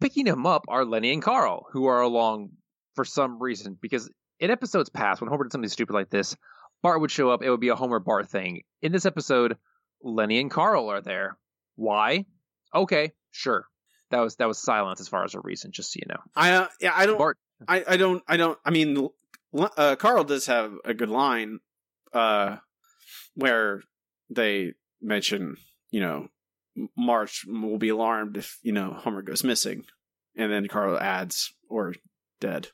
[0.00, 2.50] Picking him up are Lenny and Carl, who are along
[2.96, 6.36] for some reason, because in episodes past, when Homer did something stupid like this,
[6.82, 8.62] Bart would show up, it would be a Homer Bart thing.
[8.82, 9.56] In this episode,
[10.02, 11.38] Lenny and Carl are there.
[11.76, 12.26] Why?
[12.74, 13.66] Okay, sure.
[14.10, 16.20] That was that was silence as far as a reason, just so you know.
[16.34, 17.18] I uh, yeah, I don't.
[17.18, 19.08] Bart I, I don't I don't I mean
[19.54, 21.60] uh, Carl does have a good line
[22.12, 22.56] uh
[23.34, 23.82] where
[24.28, 25.56] they mention
[25.90, 26.28] you know
[26.96, 29.84] Marge will be alarmed if you know Homer goes missing
[30.36, 31.94] and then Carl adds or
[32.40, 32.68] dead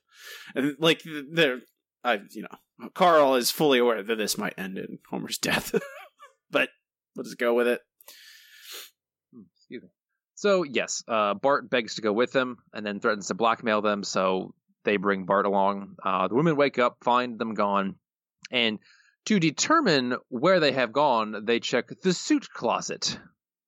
[0.54, 1.60] and like they're
[2.04, 5.74] I you know Carl is fully aware that this might end in Homer's death
[6.50, 6.68] but
[7.14, 7.80] we'll just go with it
[9.68, 9.88] Excuse me.
[10.36, 14.04] So yes, uh, Bart begs to go with them, and then threatens to blackmail them.
[14.04, 15.96] So they bring Bart along.
[16.04, 17.96] Uh, the women wake up, find them gone,
[18.50, 18.78] and
[19.26, 23.18] to determine where they have gone, they check the suit closet,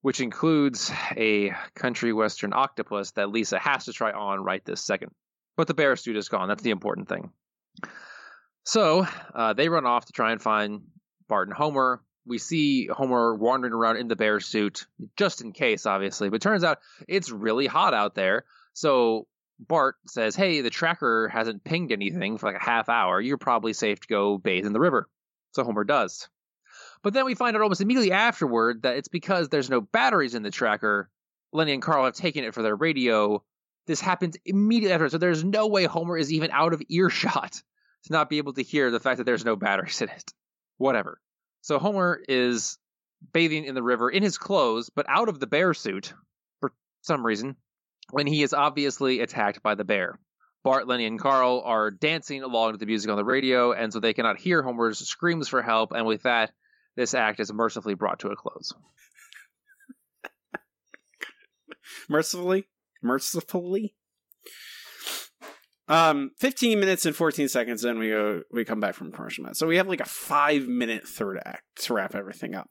[0.01, 5.11] which includes a country western octopus that Lisa has to try on right this second.
[5.57, 6.47] But the bear suit is gone.
[6.47, 7.31] That's the important thing.
[8.63, 10.81] So uh, they run off to try and find
[11.27, 12.01] Bart and Homer.
[12.29, 14.85] We see Homer wandering around in the bear suit,
[15.17, 16.29] just in case, obviously.
[16.29, 18.45] But turns out it's really hot out there.
[18.73, 19.27] So
[19.59, 23.19] Bart says, Hey, the tracker hasn't pinged anything for like a half hour.
[23.19, 25.09] You're probably safe to go bathe in the river.
[25.51, 26.29] So Homer does.
[27.01, 30.43] But then we find out almost immediately afterward that it's because there's no batteries in
[30.43, 31.09] the tracker.
[31.51, 33.43] Lenny and Carl have taken it for their radio.
[33.87, 35.09] This happens immediately after.
[35.09, 37.53] So there's no way Homer is even out of earshot
[38.03, 40.31] to not be able to hear the fact that there's no batteries in it.
[40.77, 41.19] Whatever.
[41.61, 42.77] So Homer is
[43.33, 46.13] bathing in the river in his clothes, but out of the bear suit
[46.59, 47.55] for some reason,
[48.11, 50.19] when he is obviously attacked by the bear.
[50.63, 53.99] Bart, Lenny, and Carl are dancing along to the music on the radio, and so
[53.99, 56.51] they cannot hear Homer's screams for help, and with that,
[56.97, 58.73] this act is mercifully brought to a close.
[62.09, 62.65] mercifully
[63.01, 63.95] mercifully.
[65.89, 69.57] Um, 15 minutes and 14 seconds, then we go, we come back from commercial Matt.
[69.57, 72.69] So we have like a five minute third act to wrap everything up.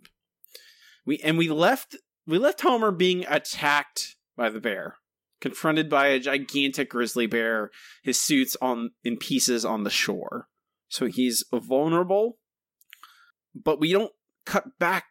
[1.05, 4.99] We and we left we left Homer being attacked by the bear,
[5.41, 7.71] confronted by a gigantic grizzly bear,
[8.05, 10.47] his suits on in pieces on the shore.
[10.89, 12.39] So he's vulnerable.
[13.53, 14.13] But we don't
[14.45, 15.07] cut back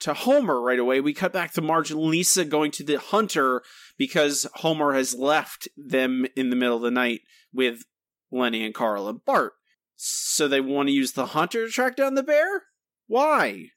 [0.00, 1.00] to Homer right away.
[1.00, 3.62] We cut back to Marge and Lisa going to the hunter
[3.96, 7.20] because Homer has left them in the middle of the night
[7.52, 7.84] with
[8.30, 9.54] Lenny and Carl and Bart.
[9.96, 12.64] So they want to use the hunter to track down the bear?
[13.06, 13.70] Why?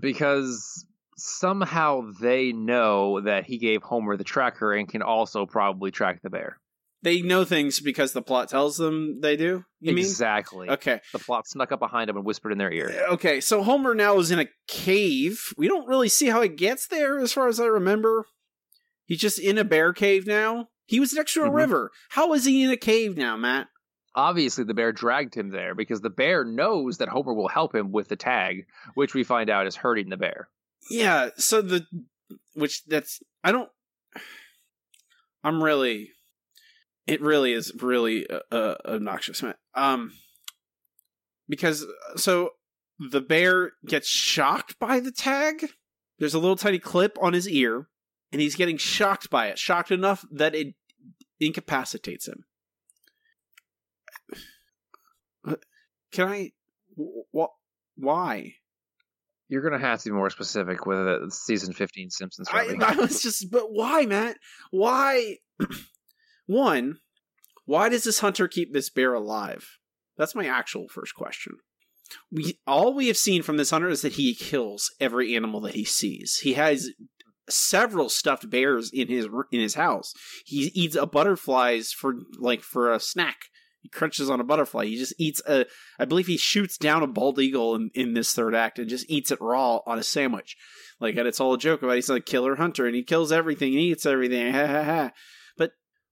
[0.00, 6.22] because somehow they know that he gave Homer the tracker and can also probably track
[6.22, 6.58] the bear.
[7.02, 9.64] They know things because the plot tells them they do.
[9.80, 10.66] You exactly.
[10.66, 10.70] mean?
[10.74, 11.00] Okay.
[11.12, 13.06] The plot snuck up behind him and whispered in their ear.
[13.10, 15.40] Okay, so Homer now is in a cave.
[15.56, 18.26] We don't really see how he gets there, as far as I remember.
[19.06, 20.68] He's just in a bear cave now.
[20.86, 21.54] He was next to a Mhm.
[21.54, 21.90] river.
[22.10, 23.68] How is he in a cave now, Matt?
[24.16, 27.92] Obviously, the bear dragged him there because the bear knows that Homer will help him
[27.92, 30.48] with the tag, which we find out is hurting the bear.
[30.90, 31.86] Yeah, so the
[32.54, 33.70] which that's I don't
[35.44, 36.10] I'm really
[37.08, 39.54] it really is really uh, uh, obnoxious, man.
[39.74, 40.12] Um
[41.48, 42.50] because so
[42.98, 45.70] the bear gets shocked by the tag.
[46.18, 47.88] There's a little tiny clip on his ear
[48.30, 50.74] and he's getting shocked by it, shocked enough that it
[51.40, 52.44] incapacitates him.
[56.12, 56.52] Can I
[56.96, 57.50] what
[57.96, 58.54] why?
[59.48, 62.48] You're gonna have to be more specific with the season 15 Simpsons.
[62.52, 64.36] I, I was just, but why, Matt?
[64.70, 65.36] Why?
[66.48, 67.00] One,
[67.66, 69.68] why does this hunter keep this bear alive?
[70.16, 71.58] That's my actual first question.
[72.32, 75.74] We all we have seen from this hunter is that he kills every animal that
[75.74, 76.38] he sees.
[76.38, 76.88] He has
[77.50, 80.14] several stuffed bears in his in his house.
[80.46, 83.36] He eats a butterflies for like for a snack.
[83.82, 84.86] He crunches on a butterfly.
[84.86, 85.66] He just eats a.
[85.98, 89.08] I believe he shoots down a bald eagle in, in this third act and just
[89.10, 90.56] eats it raw on a sandwich.
[90.98, 93.74] Like, and it's all a joke about he's a killer hunter and he kills everything
[93.74, 94.54] and eats everything.
[94.54, 95.10] Ha ha ha.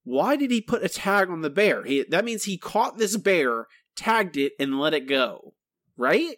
[0.06, 1.82] Why did he put a tag on the bear?
[1.82, 3.66] He, that means he caught this bear,
[3.96, 5.54] tagged it, and let it go.
[5.96, 6.36] Right?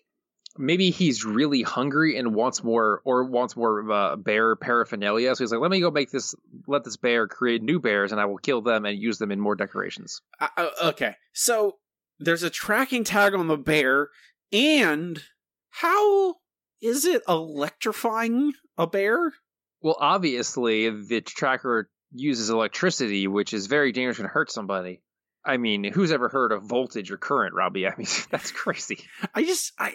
[0.57, 5.37] Maybe he's really hungry and wants more, or wants more uh, bear paraphernalia.
[5.37, 6.35] So he's like, "Let me go make this.
[6.67, 9.39] Let this bear create new bears, and I will kill them and use them in
[9.39, 11.17] more decorations." Uh, uh, okay.
[11.35, 11.77] So
[12.19, 14.09] there's a tracking tag on the bear,
[14.51, 15.23] and
[15.69, 16.37] how
[16.81, 19.35] is it electrifying a bear?
[19.83, 25.03] Well, obviously, the tracker uses electricity, which is very dangerous and hurt somebody.
[25.45, 27.87] I mean, who's ever heard of voltage or current, Robbie?
[27.89, 29.05] I mean, that's crazy.
[29.35, 29.95] I just I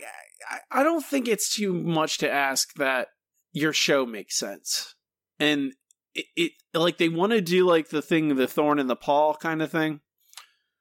[0.49, 3.09] I, I don't think it's too much to ask that
[3.51, 4.95] your show makes sense,
[5.39, 5.73] and
[6.15, 9.35] it, it like they want to do like the thing, the thorn in the paw
[9.35, 10.01] kind of thing,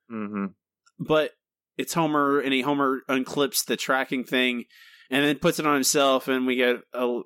[0.08, 0.46] hmm
[0.98, 1.32] but
[1.76, 4.64] it's Homer, and he Homer unclips the tracking thing,
[5.10, 7.20] and then puts it on himself, and we get a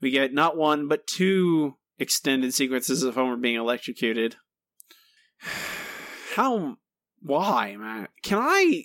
[0.00, 4.36] we get not one but two extended sequences of Homer being electrocuted.
[6.34, 6.76] How?
[7.20, 8.08] Why, man?
[8.22, 8.84] Can I?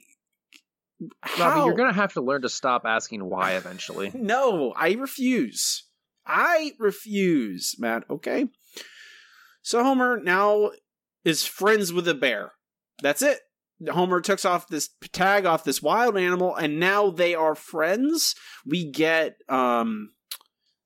[0.99, 1.65] Robbie, How?
[1.65, 4.11] you're gonna have to learn to stop asking why eventually.
[4.15, 5.83] No, I refuse.
[6.25, 8.03] I refuse, Matt.
[8.09, 8.47] Okay.
[9.61, 10.71] So Homer now
[11.23, 12.53] is friends with a bear.
[13.01, 13.39] That's it.
[13.89, 18.35] Homer took off this tag off this wild animal, and now they are friends.
[18.65, 20.11] We get um,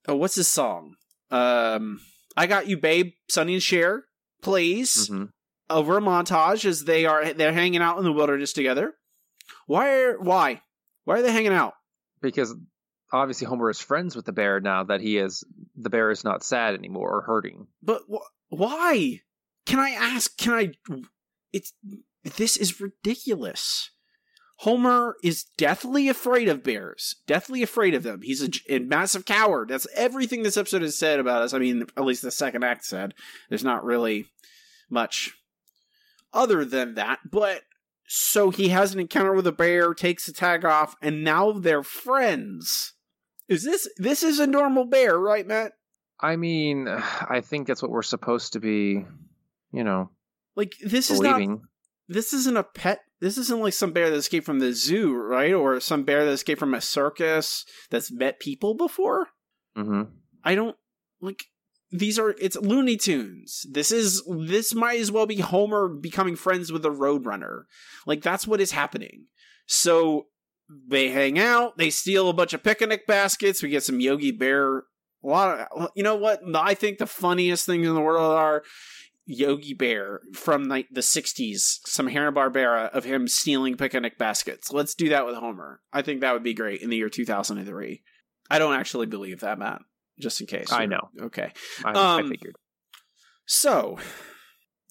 [0.07, 0.95] oh, what's this song?
[1.29, 2.01] Um,
[2.41, 3.11] I got you, babe.
[3.29, 4.05] Sonny and Cher
[4.41, 5.25] plays hmm
[5.69, 8.95] over a montage as they are they're hanging out in the wilderness together.
[9.67, 10.01] Why?
[10.01, 10.63] Are, why?
[11.05, 11.75] Why are they hanging out?
[12.19, 12.55] Because
[13.13, 15.43] obviously Homer is friends with the bear now that he is
[15.75, 17.67] the bear is not sad anymore or hurting.
[17.83, 19.21] But wh- why?
[19.67, 20.35] Can I ask?
[20.35, 20.71] Can I?
[21.53, 21.73] It's
[22.23, 23.91] this is ridiculous.
[24.61, 27.15] Homer is deathly afraid of bears.
[27.25, 28.21] Deathly afraid of them.
[28.21, 29.69] He's a massive coward.
[29.69, 31.55] That's everything this episode has said about us.
[31.55, 33.15] I mean, at least the second act said.
[33.49, 34.27] There's not really
[34.87, 35.31] much
[36.31, 37.19] other than that.
[37.31, 37.63] But
[38.05, 41.81] so he has an encounter with a bear, takes the tag off, and now they're
[41.81, 42.93] friends.
[43.47, 45.71] Is this this is a normal bear, right, Matt?
[46.19, 49.05] I mean, I think that's what we're supposed to be,
[49.71, 50.11] you know,
[50.55, 51.63] Like this is not believing.
[52.07, 53.01] This isn't a pet.
[53.19, 55.53] This isn't like some bear that escaped from the zoo, right?
[55.53, 59.27] Or some bear that escaped from a circus that's met people before.
[59.75, 60.03] hmm
[60.43, 60.75] I don't
[61.21, 61.45] like
[61.91, 63.65] these are it's Looney Tunes.
[63.69, 67.63] This is this might as well be Homer becoming friends with a Roadrunner.
[68.05, 69.25] Like that's what is happening.
[69.67, 70.27] So
[70.87, 74.83] they hang out, they steal a bunch of picnic baskets, we get some Yogi Bear
[75.23, 78.63] A lot of you know what I think the funniest things in the world are
[79.25, 84.71] Yogi Bear from like the '60s, some Hanna Barbera of him stealing picnic baskets.
[84.71, 85.81] Let's do that with Homer.
[85.93, 88.01] I think that would be great in the year 2003.
[88.49, 89.81] I don't actually believe that, Matt.
[90.19, 90.71] Just in case.
[90.71, 91.09] I know.
[91.21, 91.51] Okay.
[91.85, 92.55] I, I Um, figured.
[93.45, 93.97] So,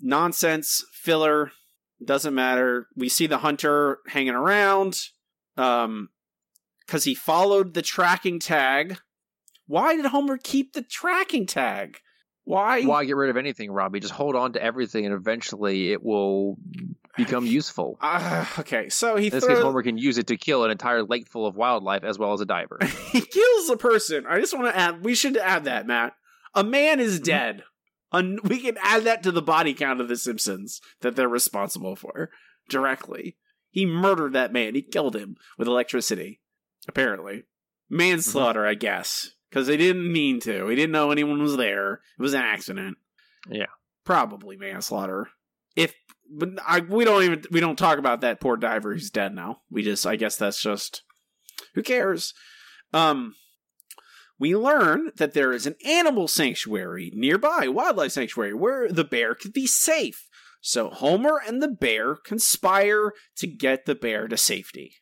[0.00, 1.52] nonsense, filler,
[2.04, 2.88] doesn't matter.
[2.96, 5.00] We see the hunter hanging around
[5.56, 6.08] um
[6.86, 8.98] cuz he followed the tracking tag.
[9.66, 11.98] Why did Homer keep the tracking tag?
[12.44, 12.82] Why?
[12.82, 14.00] Why get rid of anything, Robbie?
[14.00, 16.56] Just hold on to everything, and eventually it will
[17.16, 17.98] become useful.
[18.00, 21.02] Ah, okay, so he In this case, Homer can use it to kill an entire
[21.02, 22.78] lake full of wildlife as well as a diver.
[23.12, 24.24] he kills a person.
[24.28, 26.14] I just want to add we should add that, Matt.
[26.54, 27.06] A man Mm-hmm.
[27.06, 27.62] is dead.
[28.12, 31.94] Un- we can add that to the body count of the Simpsons that they're responsible
[31.94, 32.30] for
[32.68, 33.36] directly.
[33.70, 34.74] He murdered that man.
[34.74, 36.40] He killed him with electricity.
[36.88, 37.44] Apparently,
[37.88, 40.68] manslaughter, I guess, because they didn't mean to.
[40.68, 41.94] He didn't know anyone was there.
[41.94, 42.96] It was an accident.
[43.48, 43.66] Yeah.
[44.04, 45.28] probably manslaughter.
[45.76, 45.94] If
[46.32, 49.62] but I, we don't even we don't talk about that poor diver who's dead now.
[49.70, 51.02] We just I guess that's just
[51.74, 52.34] who cares.
[52.92, 53.34] Um,
[54.38, 59.52] we learn that there is an animal sanctuary nearby, wildlife sanctuary, where the bear could
[59.52, 60.28] be safe.
[60.60, 64.94] So Homer and the bear conspire to get the bear to safety.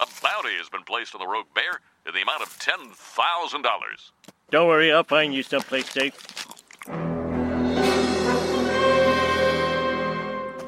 [0.00, 4.10] A bounty has been placed on the rogue bear in the amount of $10,000.
[4.50, 6.14] Don't worry, I'll find you someplace safe.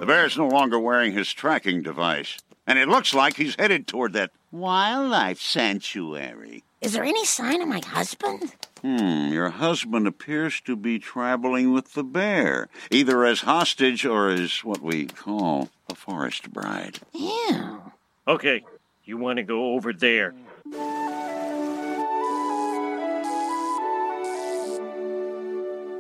[0.01, 4.13] The bear's no longer wearing his tracking device, and it looks like he's headed toward
[4.15, 6.63] that wildlife sanctuary.
[6.81, 8.55] Is there any sign of my husband?
[8.83, 14.63] Hmm, your husband appears to be traveling with the bear, either as hostage or as
[14.63, 17.01] what we call a forest bride.
[17.13, 17.83] Ew.
[18.29, 18.65] Okay,
[19.05, 20.35] you want to go over there.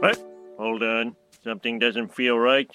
[0.00, 0.22] What?
[0.58, 1.16] Hold on.
[1.44, 2.70] Something doesn't feel right.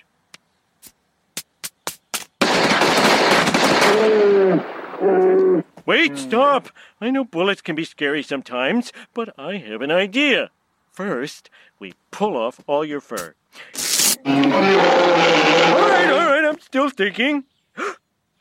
[5.85, 6.69] Wait, stop!
[6.99, 10.51] I know bullets can be scary sometimes, but I have an idea.
[10.91, 11.49] First,
[11.79, 13.35] we pull off all your fur.
[14.25, 17.45] All right, all right, I'm still thinking.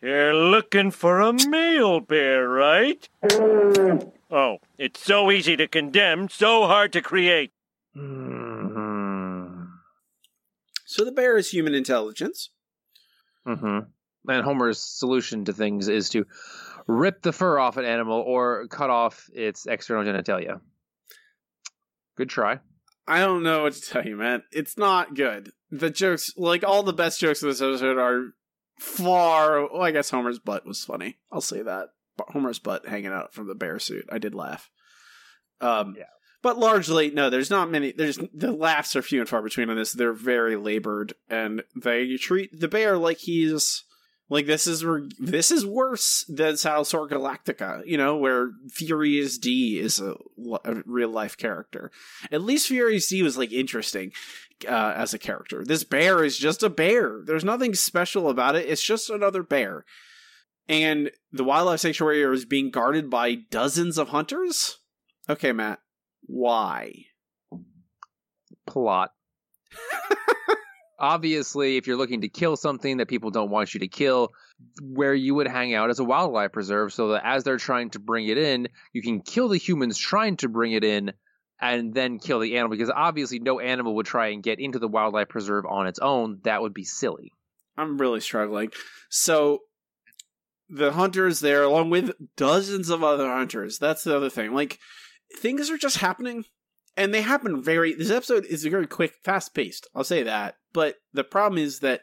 [0.02, 3.08] You're looking for a male bear, right?
[4.30, 7.52] Oh, it's so easy to condemn, so hard to create.
[7.96, 8.69] mm-hmm.
[10.90, 12.50] So the bear is human intelligence.
[13.46, 13.78] Mm-hmm.
[14.28, 16.26] And Homer's solution to things is to
[16.88, 20.60] rip the fur off an animal or cut off its external genitalia.
[22.16, 22.58] Good try.
[23.06, 24.42] I don't know what to tell you, man.
[24.50, 25.52] It's not good.
[25.70, 28.34] The jokes, like all the best jokes of this episode, are
[28.80, 29.68] far.
[29.72, 31.18] Well, I guess Homer's butt was funny.
[31.30, 31.90] I'll say that.
[32.30, 34.06] Homer's butt hanging out from the bear suit.
[34.10, 34.68] I did laugh.
[35.60, 36.06] Um, Yeah.
[36.42, 37.28] But largely, no.
[37.28, 37.92] There's not many.
[37.92, 39.92] There's the laughs are few and far between on this.
[39.92, 43.84] They're very labored, and they treat the bear like he's
[44.30, 44.84] like this is
[45.18, 47.84] this is worse than Battlestar Galactica.
[47.84, 50.14] You know, where Furious D is a,
[50.64, 51.90] a real life character.
[52.32, 54.12] At least Furious D was like interesting
[54.66, 55.64] uh, as a character.
[55.64, 57.20] This bear is just a bear.
[57.24, 58.66] There's nothing special about it.
[58.66, 59.84] It's just another bear.
[60.68, 64.78] And the wildlife sanctuary is being guarded by dozens of hunters.
[65.28, 65.80] Okay, Matt.
[66.22, 67.06] Why?
[68.66, 69.10] Plot.
[70.98, 74.32] Obviously, if you're looking to kill something that people don't want you to kill,
[74.82, 77.98] where you would hang out as a wildlife preserve so that as they're trying to
[77.98, 81.12] bring it in, you can kill the humans trying to bring it in
[81.58, 84.88] and then kill the animal because obviously no animal would try and get into the
[84.88, 86.40] wildlife preserve on its own.
[86.44, 87.32] That would be silly.
[87.76, 88.70] I'm really struggling.
[89.08, 89.60] So
[90.68, 93.78] the hunters there, along with dozens of other hunters.
[93.78, 94.52] That's the other thing.
[94.52, 94.78] Like
[95.38, 96.44] things are just happening,
[96.96, 97.94] and they happen very.
[97.94, 99.88] This episode is very quick, fast paced.
[99.94, 100.56] I'll say that.
[100.72, 102.02] But the problem is that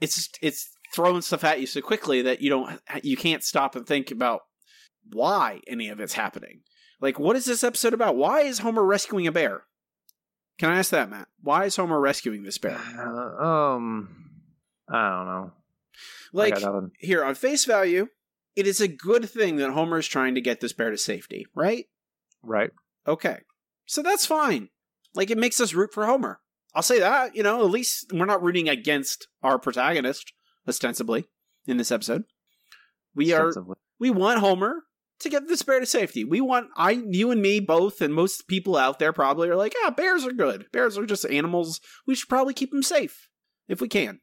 [0.00, 3.86] it's it's throwing stuff at you so quickly that you don't you can't stop and
[3.86, 4.42] think about
[5.10, 6.60] why any of it's happening.
[7.00, 8.16] Like, what is this episode about?
[8.16, 9.62] Why is Homer rescuing a bear?
[10.58, 11.28] Can I ask that, Matt?
[11.40, 12.76] Why is Homer rescuing this bear?
[12.76, 14.08] Uh, um,
[14.90, 15.52] I don't know.
[16.32, 16.58] Like,
[16.98, 18.08] here on face value,
[18.56, 21.46] it is a good thing that Homer is trying to get this bear to safety,
[21.54, 21.86] right?
[22.42, 22.70] Right.
[23.06, 23.38] Okay.
[23.86, 24.68] So that's fine.
[25.14, 26.40] Like it makes us root for Homer.
[26.74, 30.32] I'll say that, you know, at least we're not rooting against our protagonist,
[30.68, 31.26] ostensibly,
[31.66, 32.24] in this episode.
[33.14, 33.52] We are
[33.98, 34.84] we want Homer
[35.20, 36.24] to get this bear to safety.
[36.24, 39.74] We want I you and me both and most people out there probably are like,
[39.84, 40.66] ah, bears are good.
[40.72, 41.80] Bears are just animals.
[42.06, 43.28] We should probably keep them safe
[43.66, 44.20] if we can.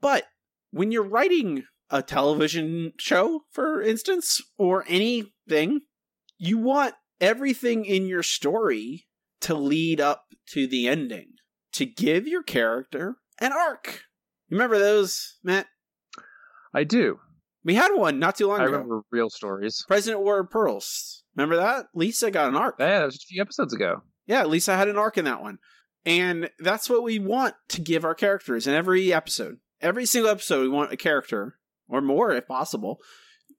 [0.00, 0.24] But
[0.70, 5.80] when you're writing a television show, for instance, or anything,
[6.36, 9.06] you want everything in your story
[9.40, 11.32] to lead up to the ending,
[11.72, 14.02] to give your character an arc.
[14.50, 15.66] Remember those, Matt?
[16.72, 17.20] I do.
[17.64, 18.72] We had one not too long I ago.
[18.72, 19.84] I remember real stories.
[19.88, 21.24] President Wore Pearls.
[21.34, 21.86] Remember that?
[21.94, 22.76] Lisa got an arc.
[22.78, 24.02] Yeah, that was a few episodes ago.
[24.26, 25.58] Yeah, Lisa had an arc in that one.
[26.06, 29.58] And that's what we want to give our characters in every episode.
[29.80, 31.58] Every single episode, we want a character,
[31.88, 33.00] or more if possible,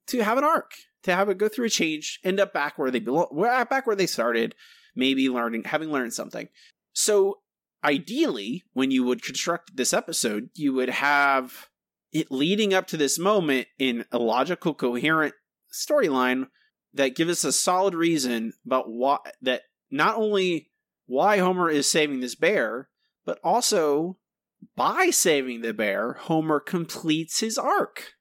[0.08, 0.72] to have an arc,
[1.06, 3.86] to have it go through a change, end up back where they belong, uh, back
[3.86, 4.54] where they started,
[4.94, 6.48] maybe learning, having learned something.
[6.92, 7.38] So,
[7.82, 11.68] ideally, when you would construct this episode, you would have
[12.12, 15.34] it leading up to this moment in a logical, coherent
[15.72, 16.48] storyline
[16.94, 20.70] that gives us a solid reason about why that not only
[21.06, 22.88] why Homer is saving this bear,
[23.24, 24.18] but also
[24.74, 28.14] by saving the bear, Homer completes his arc.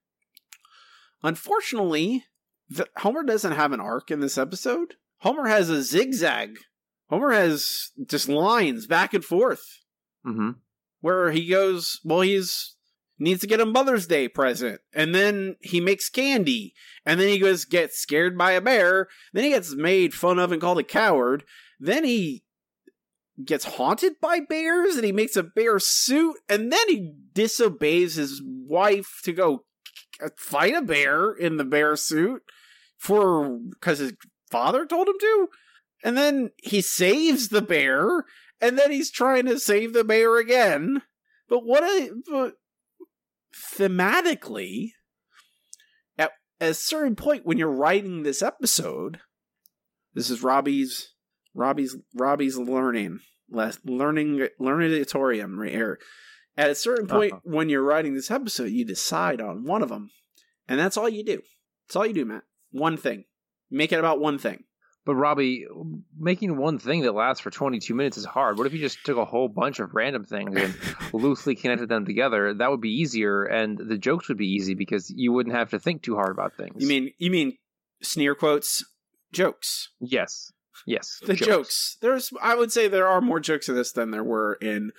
[1.24, 2.26] Unfortunately,
[2.70, 4.96] the, Homer doesn't have an arc in this episode.
[5.20, 6.58] Homer has a zigzag.
[7.10, 9.64] Homer has just lines back and forth
[10.26, 10.52] Mm-hmm.
[11.02, 12.76] where he goes, well, he's
[13.20, 16.74] needs to get a Mother's Day present, and then he makes candy,
[17.06, 20.52] and then he goes gets scared by a bear, then he gets made fun of
[20.52, 21.44] and called a coward,
[21.80, 22.44] then he
[23.44, 28.42] gets haunted by bears, and he makes a bear suit, and then he disobeys his
[28.44, 29.64] wife to go
[30.38, 32.42] fight a bear in the bear suit
[32.98, 34.14] for because his
[34.52, 35.48] father told him to,
[36.04, 38.26] and then he saves the bear
[38.62, 41.02] and then he's trying to save the bear again.
[41.50, 42.54] But what a but
[43.54, 44.92] thematically,
[46.18, 49.20] at a certain point when you're writing this episode,
[50.14, 51.14] this is Robbie's
[51.54, 53.20] Robbie's Robbie's learning
[53.50, 56.00] learning learnatorium right here.
[56.58, 57.42] At a certain point Uh-huh.
[57.44, 60.10] when you're writing this episode, you decide on one of them,
[60.68, 61.42] and that's all you do.
[61.88, 62.44] That's all you do, Matt.
[62.76, 63.24] One thing.
[63.72, 64.66] Make it about one thing.
[65.06, 65.66] But Robbie,
[66.18, 68.58] making one thing that lasts for 22 minutes is hard.
[68.58, 70.76] What if you just took a whole bunch of random things and
[71.14, 72.54] loosely connected them together?
[72.56, 75.80] That would be easier, and the jokes would be easy because you wouldn't have to
[75.80, 76.82] think too hard about things.
[76.82, 77.58] You mean you mean
[78.02, 78.84] sneer quotes,
[79.32, 79.90] jokes.
[80.02, 80.52] yes,
[80.88, 81.98] yes, the jokes.
[82.02, 84.92] There's, I would say, there are more jokes in this than there were in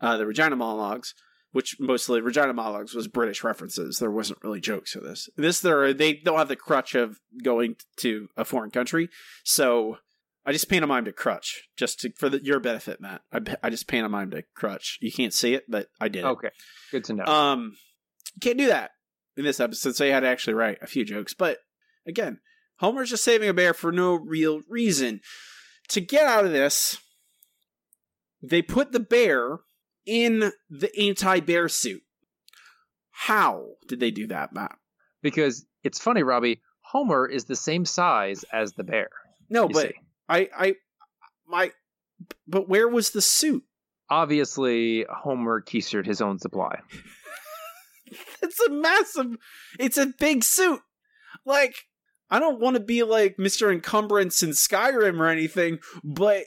[0.00, 1.14] uh, the Regina monologues,
[1.52, 3.98] which mostly Regina monologues was British references.
[3.98, 5.28] There wasn't really jokes in this.
[5.36, 9.08] This, there, they don't have the crutch of going to a foreign country,
[9.44, 9.98] so
[10.44, 13.22] I just pantomimed a crutch just to, for the, your benefit, Matt.
[13.32, 14.98] I, I just pantomimed a crutch.
[15.00, 16.24] You can't see it, but I did.
[16.24, 16.50] Okay,
[16.90, 17.24] good to know.
[17.24, 17.76] Um,
[18.40, 18.92] can't do that
[19.36, 21.34] in this episode, so you had to actually write a few jokes.
[21.34, 21.58] But
[22.06, 22.38] again,
[22.76, 25.20] Homer's just saving a bear for no real reason.
[25.88, 26.98] To get out of this,
[28.42, 29.58] they put the bear
[30.06, 32.02] in the anti-bear suit.
[33.10, 34.76] How did they do that, Matt?
[35.22, 36.62] because it's funny, Robbie.
[36.80, 39.10] Homer is the same size as the bear.
[39.48, 39.94] No, but see.
[40.28, 40.74] I, I,
[41.46, 41.72] my,
[42.48, 43.64] but where was the suit?
[44.10, 46.80] obviously Homer keistered his own supply.
[48.42, 49.36] It's a massive.
[49.78, 50.80] It's a big suit.
[51.46, 51.76] Like
[52.28, 56.46] I don't want to be like Mister Encumbrance in Skyrim or anything, but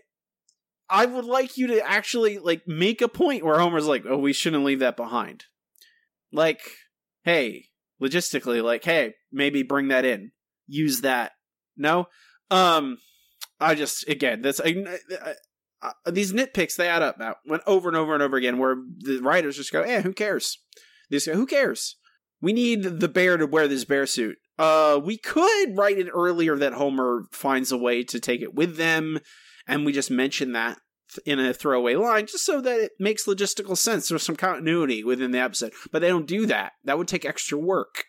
[0.90, 4.34] I would like you to actually like make a point where Homer's like, "Oh, we
[4.34, 5.46] shouldn't leave that behind."
[6.32, 6.62] Like,
[7.24, 7.68] hey,
[8.02, 10.32] logistically, like, hey, maybe bring that in,
[10.68, 11.32] use that.
[11.78, 12.08] No,
[12.52, 12.98] um,
[13.60, 14.84] I just again, that's I,
[15.24, 15.34] I,
[15.82, 17.18] I, these nitpicks they add up.
[17.18, 20.14] Now, went over and over and over again, where the writers just go, "Eh, who
[20.14, 20.60] cares?"
[21.12, 21.98] Go, "Who cares?"
[22.42, 24.38] We need the bear to wear this bear suit.
[24.60, 28.76] Uh, we could write it earlier that Homer finds a way to take it with
[28.76, 29.20] them,
[29.68, 30.80] and we just mention that
[31.26, 34.08] in a throwaway line just so that it makes logistical sense.
[34.08, 36.74] There's some continuity within the episode, but they don't do that.
[36.84, 38.06] That would take extra work.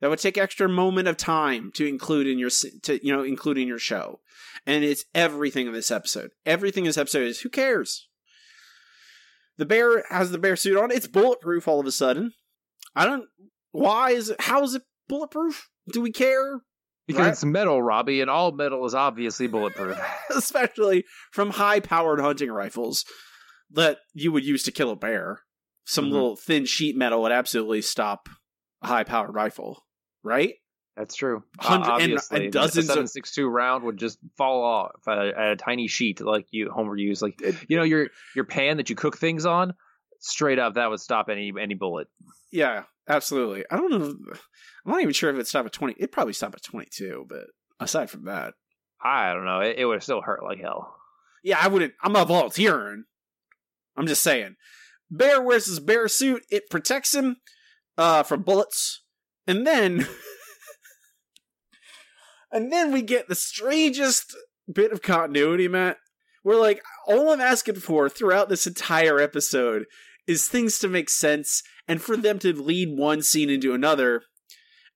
[0.00, 2.50] That would take extra moment of time to include in your
[2.82, 4.20] to you know include in your show,
[4.66, 6.30] and it's everything in this episode.
[6.46, 8.08] Everything in this episode is who cares.
[9.58, 10.90] The bear has the bear suit on.
[10.90, 12.32] It's bulletproof all of a sudden.
[12.96, 13.26] I don't.
[13.72, 14.40] Why is it?
[14.40, 15.68] How is it bulletproof?
[15.92, 16.62] Do we care?
[17.12, 17.32] Because Right.
[17.32, 19.98] it's metal, Robbie, and all metal is obviously bulletproof.
[20.34, 23.04] Especially from high-powered hunting rifles
[23.72, 25.42] that you would use to kill a bear.
[25.84, 26.12] Some Mhm.
[26.12, 28.28] little thin sheet metal would absolutely stop
[28.82, 29.84] a high-powered rifle,
[30.22, 30.54] right?
[30.96, 31.44] That's true.
[31.58, 35.18] Uh, obviously, and dozens a of- seven six two round would just fall off at
[35.18, 37.22] a, at a tiny sheet like you Homer used.
[37.22, 39.72] Like you know your your pan that you cook things on.
[40.18, 42.08] Straight up, that would stop any any bullet.
[42.52, 43.64] Yeah, absolutely.
[43.70, 44.14] I don't know.
[44.86, 45.94] I'm not even sure if it stopped at 20.
[45.98, 47.44] It probably stopped at 22, but
[47.78, 48.54] aside from that,
[49.02, 49.60] I don't know.
[49.60, 50.94] It, it would have still hurt like hell.
[51.42, 51.94] yeah, I wouldn't.
[52.02, 53.04] I'm not volunteering.
[53.96, 54.56] I'm just saying.
[55.10, 56.44] Bear wears his bear suit.
[56.50, 57.36] It protects him
[57.98, 59.02] uh, from bullets,
[59.46, 60.06] and then,
[62.52, 64.36] and then we get the strangest
[64.72, 65.98] bit of continuity, Matt.
[66.44, 69.84] We're like, all I'm asking for throughout this entire episode
[70.30, 74.22] is things to make sense and for them to lead one scene into another.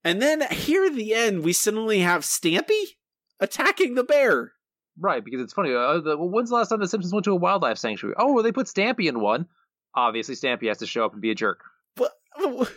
[0.04, 2.82] And then here at the end, we suddenly have Stampy
[3.40, 4.52] attacking the bear.
[4.96, 5.74] Right, because it's funny.
[5.74, 8.14] Uh, the, well, when's the last time the Simpsons went to a wildlife sanctuary?
[8.16, 9.46] Oh, well, they put Stampy in one.
[9.96, 11.64] Obviously, Stampy has to show up and be a jerk.
[11.96, 12.12] But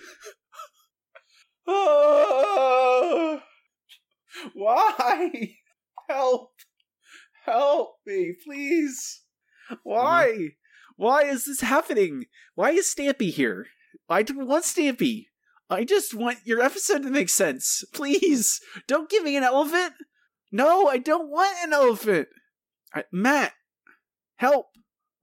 [1.67, 3.39] Oh,
[4.53, 5.57] why?
[6.09, 6.53] Help!
[7.45, 9.21] Help me, please!
[9.83, 10.49] Why?
[10.97, 12.25] Why is this happening?
[12.55, 13.67] Why is Stampy here?
[14.09, 15.27] I don't want Stampy.
[15.69, 17.83] I just want your episode to make sense.
[17.93, 19.93] Please, don't give me an elephant.
[20.51, 22.27] No, I don't want an elephant.
[22.93, 23.53] I, Matt,
[24.37, 24.67] help.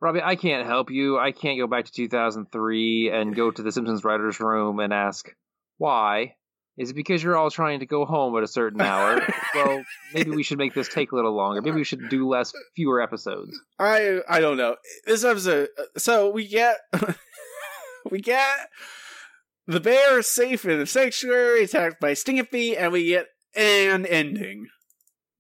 [0.01, 1.19] Robbie, I can't help you.
[1.19, 5.35] I can't go back to 2003 and go to the Simpsons writers' room and ask
[5.79, 6.37] why.
[6.77, 9.23] Is it because you're all trying to go home at a certain hour?
[9.55, 11.63] well, maybe we should make this take a little longer.
[11.63, 13.59] Maybe we should do less, fewer episodes.
[13.79, 14.77] I I don't know.
[15.07, 15.69] This episode.
[15.79, 16.79] Uh, so we get
[18.11, 18.71] we get
[19.67, 24.67] the bear is safe in the sanctuary, attacked by Stampy, and we get an ending.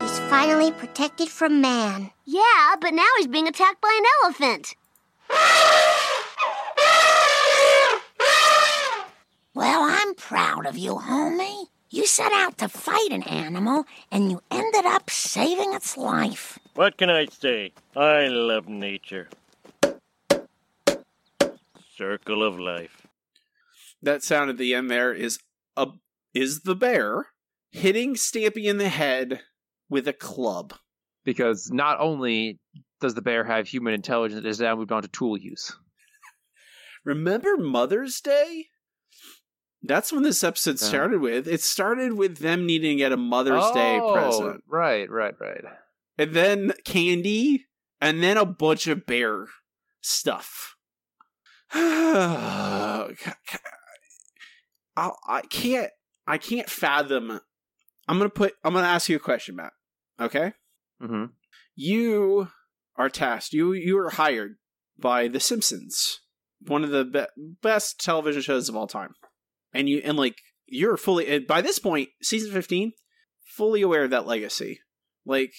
[0.01, 2.11] He's finally protected from man.
[2.25, 4.77] Yeah, but now he's being attacked by an elephant.
[9.55, 11.67] Well, I'm proud of you, homie.
[11.89, 16.59] You set out to fight an animal, and you ended up saving its life.
[16.75, 17.73] What can I say?
[17.95, 19.29] I love nature.
[21.97, 23.07] Circle of life.
[24.03, 25.39] That sound at the end there is
[25.77, 25.87] a
[26.35, 27.27] is the bear
[27.71, 29.41] hitting Stampy in the head
[29.89, 30.75] with a club.
[31.25, 32.59] Because not only
[33.01, 35.77] does the bear have human intelligence, it has now moved on to tool use.
[37.05, 38.67] Remember Mother's Day?
[39.87, 41.47] That's when this episode started with.
[41.47, 44.65] It started with them needing to get a Mother's Day Oh, present.
[44.67, 45.65] Right, right, right.
[46.17, 47.67] And then candy,
[48.01, 49.47] and then a bunch of bear
[50.01, 50.77] stuff.
[51.75, 53.07] I,
[54.97, 55.91] I can't
[56.27, 57.41] I can't fathom
[58.09, 59.73] I'm gonna put I'm gonna ask you a question, Matt.
[60.21, 60.53] Okay?
[61.01, 61.25] hmm
[61.77, 62.49] you
[62.97, 64.55] are tasked you you are hired
[64.97, 66.21] by the simpsons
[66.69, 69.13] one of the be- best television shows of all time
[69.75, 72.93] and you and like you're fully by this point season 15
[73.45, 74.81] fully aware of that legacy.
[75.27, 75.53] Like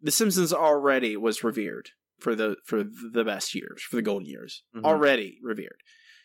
[0.00, 4.62] the simpsons already was revered for the for the best years for the golden years.
[4.74, 4.84] Mhm.
[4.84, 5.80] already revered.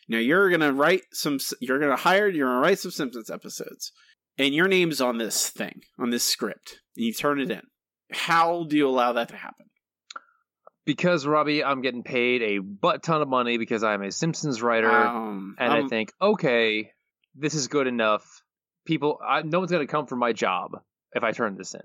[0.08, 3.92] Now you're gonna write some you're gonna hire you're gonna write some simpsons episodes
[4.38, 7.62] and your name's on this thing on this script and you turn it in.
[8.10, 9.66] How do you allow that to happen?
[10.84, 14.90] Because Robbie, I'm getting paid a butt ton of money because I'm a Simpsons writer,
[14.90, 16.90] um, and I um, think, okay,
[17.34, 18.42] this is good enough.
[18.84, 20.72] People, I, no one's going to come for my job
[21.12, 21.82] if I turn this in.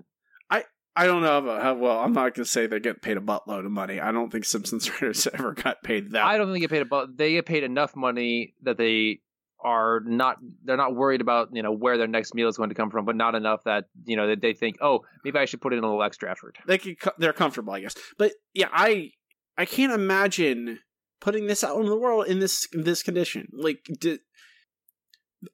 [0.50, 0.64] I
[0.96, 1.98] I don't know about how well.
[2.00, 4.00] I'm not going to say they get paid a buttload of money.
[4.00, 6.24] I don't think Simpsons writers ever got paid that.
[6.24, 7.16] I don't think they get paid about.
[7.16, 9.20] They get paid enough money that they
[9.60, 10.38] are not.
[10.64, 13.04] They're not worried about you know where their next meal is going to come from,
[13.04, 15.78] but not enough that you know that they think, oh, maybe I should put in
[15.78, 16.58] a little extra effort.
[16.66, 17.94] they can, they're comfortable, I guess.
[18.16, 19.12] But yeah, I
[19.56, 20.80] I can't imagine
[21.20, 23.48] putting this out in the world in this in this condition.
[23.52, 23.84] Like,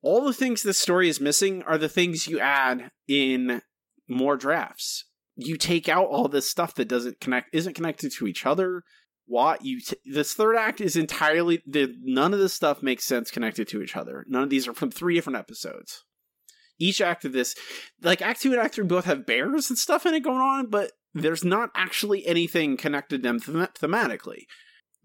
[0.03, 3.63] all the things this story is missing are the things you add in
[4.09, 5.05] more drafts.
[5.37, 8.83] You take out all this stuff that doesn't connect, isn't connected to each other.
[9.27, 9.81] What you?
[9.81, 13.83] T- this third act is entirely the none of this stuff makes sense connected to
[13.83, 14.25] each other.
[14.29, 16.05] None of these are from three different episodes.
[16.79, 17.55] Each act of this,
[18.03, 20.69] like Act Two and Act Three, both have bears and stuff in it going on,
[20.69, 24.43] but there's not actually anything connected them them- thematically.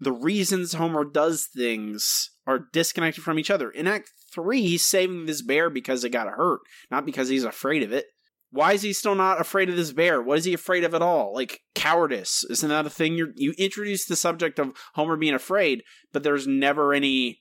[0.00, 3.70] The reasons Homer does things are disconnected from each other.
[3.70, 6.60] In Act Three, he's saving this bear because it got hurt,
[6.90, 8.06] not because he's afraid of it.
[8.52, 10.20] Why is he still not afraid of this bear?
[10.20, 11.32] What is he afraid of at all?
[11.34, 13.14] Like cowardice isn't that a thing?
[13.14, 17.40] You you introduce the subject of Homer being afraid, but there's never any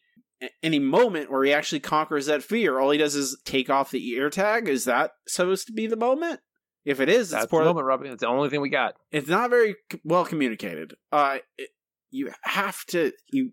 [0.64, 2.80] any moment where he actually conquers that fear.
[2.80, 4.70] All he does is take off the ear tag.
[4.70, 6.42] Is that supposed to be the moment?
[6.86, 7.66] If it is, That's it's the poor.
[7.66, 8.10] moment, Robbie.
[8.10, 8.96] That's the only thing we got.
[9.12, 10.94] It's not very well communicated.
[11.12, 11.70] Uh, it,
[12.10, 13.52] you have to you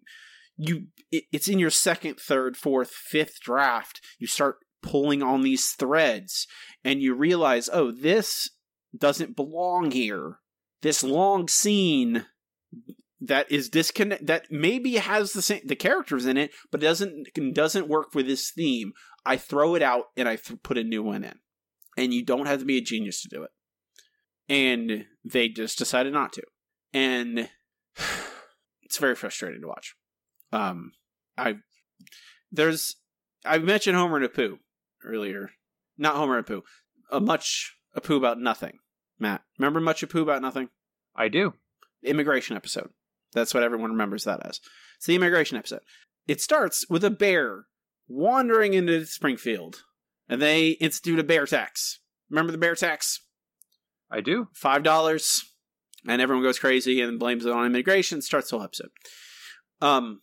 [0.56, 0.86] you.
[1.10, 4.00] It, it's in your second, third, fourth, fifth draft.
[4.18, 6.46] You start pulling on these threads,
[6.84, 8.50] and you realize, oh, this
[8.96, 10.38] doesn't belong here.
[10.82, 12.26] This long scene
[13.20, 17.88] that is disconnect that maybe has the same the characters in it, but doesn't doesn't
[17.88, 18.92] work with this theme.
[19.24, 21.38] I throw it out and I th- put a new one in,
[21.96, 23.50] and you don't have to be a genius to do it.
[24.48, 26.42] And they just decided not to,
[26.92, 27.48] and
[28.82, 29.94] it's very frustrating to watch.
[30.52, 30.92] Um,
[31.36, 31.56] I
[32.50, 32.96] there's
[33.44, 34.58] I mentioned Homer and Apu
[35.04, 35.50] earlier,
[35.98, 36.62] not Homer and Apu,
[37.10, 38.78] a much Apu about nothing
[39.18, 40.68] Matt, remember Much Ado About Nothing?
[41.14, 41.54] I do.
[42.02, 42.90] Immigration episode.
[43.32, 44.60] That's what everyone remembers that as.
[44.96, 45.80] It's the immigration episode.
[46.26, 47.66] It starts with a bear
[48.08, 49.82] wandering into Springfield,
[50.28, 52.00] and they institute a bear tax.
[52.30, 53.20] Remember the bear tax?
[54.10, 54.48] I do.
[54.52, 55.44] Five dollars,
[56.06, 58.22] and everyone goes crazy and blames it on immigration.
[58.22, 58.90] Starts the whole episode.
[59.80, 60.22] Um,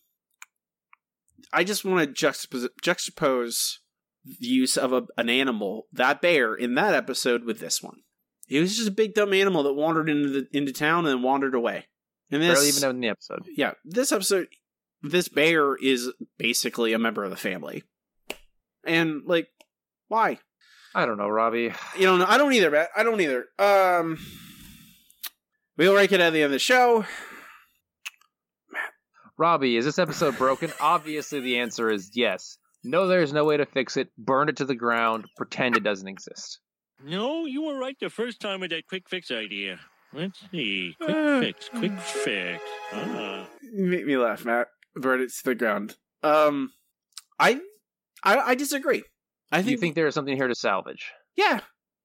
[1.51, 3.77] I just want to juxtapose, juxtapose
[4.25, 7.97] the use of a, an animal, that bear, in that episode with this one.
[8.47, 11.55] He was just a big dumb animal that wandered into the, into town and wandered
[11.55, 11.87] away.
[12.31, 13.45] And this, Barely even in the episode.
[13.55, 14.47] yeah, this episode,
[15.01, 17.83] this bear is basically a member of the family,
[18.85, 19.47] and like,
[20.07, 20.39] why?
[20.95, 21.73] I don't know, Robbie.
[21.97, 22.25] You don't know.
[22.27, 22.89] I don't either, Matt.
[22.95, 23.45] I don't either.
[23.59, 24.17] Um,
[25.77, 27.05] we'll rank it at the end of the show.
[29.37, 30.71] Robbie, is this episode broken?
[30.79, 32.57] Obviously, the answer is yes.
[32.83, 34.09] No, there's no way to fix it.
[34.17, 35.25] Burn it to the ground.
[35.37, 36.59] Pretend it doesn't exist.
[37.03, 39.79] No, you were right the first time with that quick fix idea.
[40.13, 40.95] Let's see.
[41.01, 42.63] Quick fix, quick fix.
[42.93, 43.47] Ah.
[43.61, 44.67] You make me laugh, Matt.
[44.95, 45.95] Burn it to the ground.
[46.21, 46.71] Um,
[47.39, 47.59] I,
[48.23, 49.03] I, I disagree.
[49.51, 51.11] I think, you think there is something here to salvage?
[51.35, 51.61] yeah,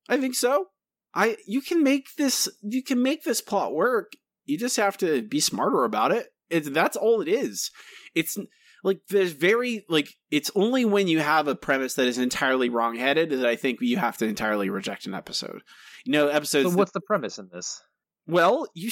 [0.08, 0.66] I think so.
[1.14, 4.12] I, you can make this, you can make this plot work.
[4.44, 6.28] You just have to be smarter about it.
[6.50, 7.70] It's that's all it is.
[8.14, 8.38] It's
[8.84, 13.30] like there's very like it's only when you have a premise that is entirely wrong-headed
[13.30, 15.62] that I think you have to entirely reject an episode.
[16.04, 16.66] You know, episodes.
[16.66, 17.80] So that- what's the premise in this?
[18.26, 18.90] Well, you,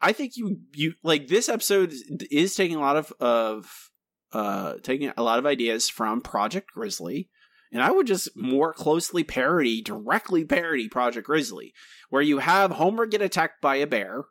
[0.00, 1.92] I think you, you like this episode
[2.30, 3.90] is taking a lot of of
[4.32, 7.28] uh taking a lot of ideas from Project Grizzly,
[7.72, 11.74] and I would just more closely parody, directly parody Project Grizzly,
[12.10, 14.24] where you have Homer get attacked by a bear,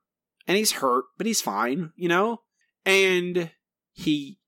[0.48, 2.42] and he's hurt, but he's fine, you know,
[2.88, 3.52] and
[3.94, 4.40] he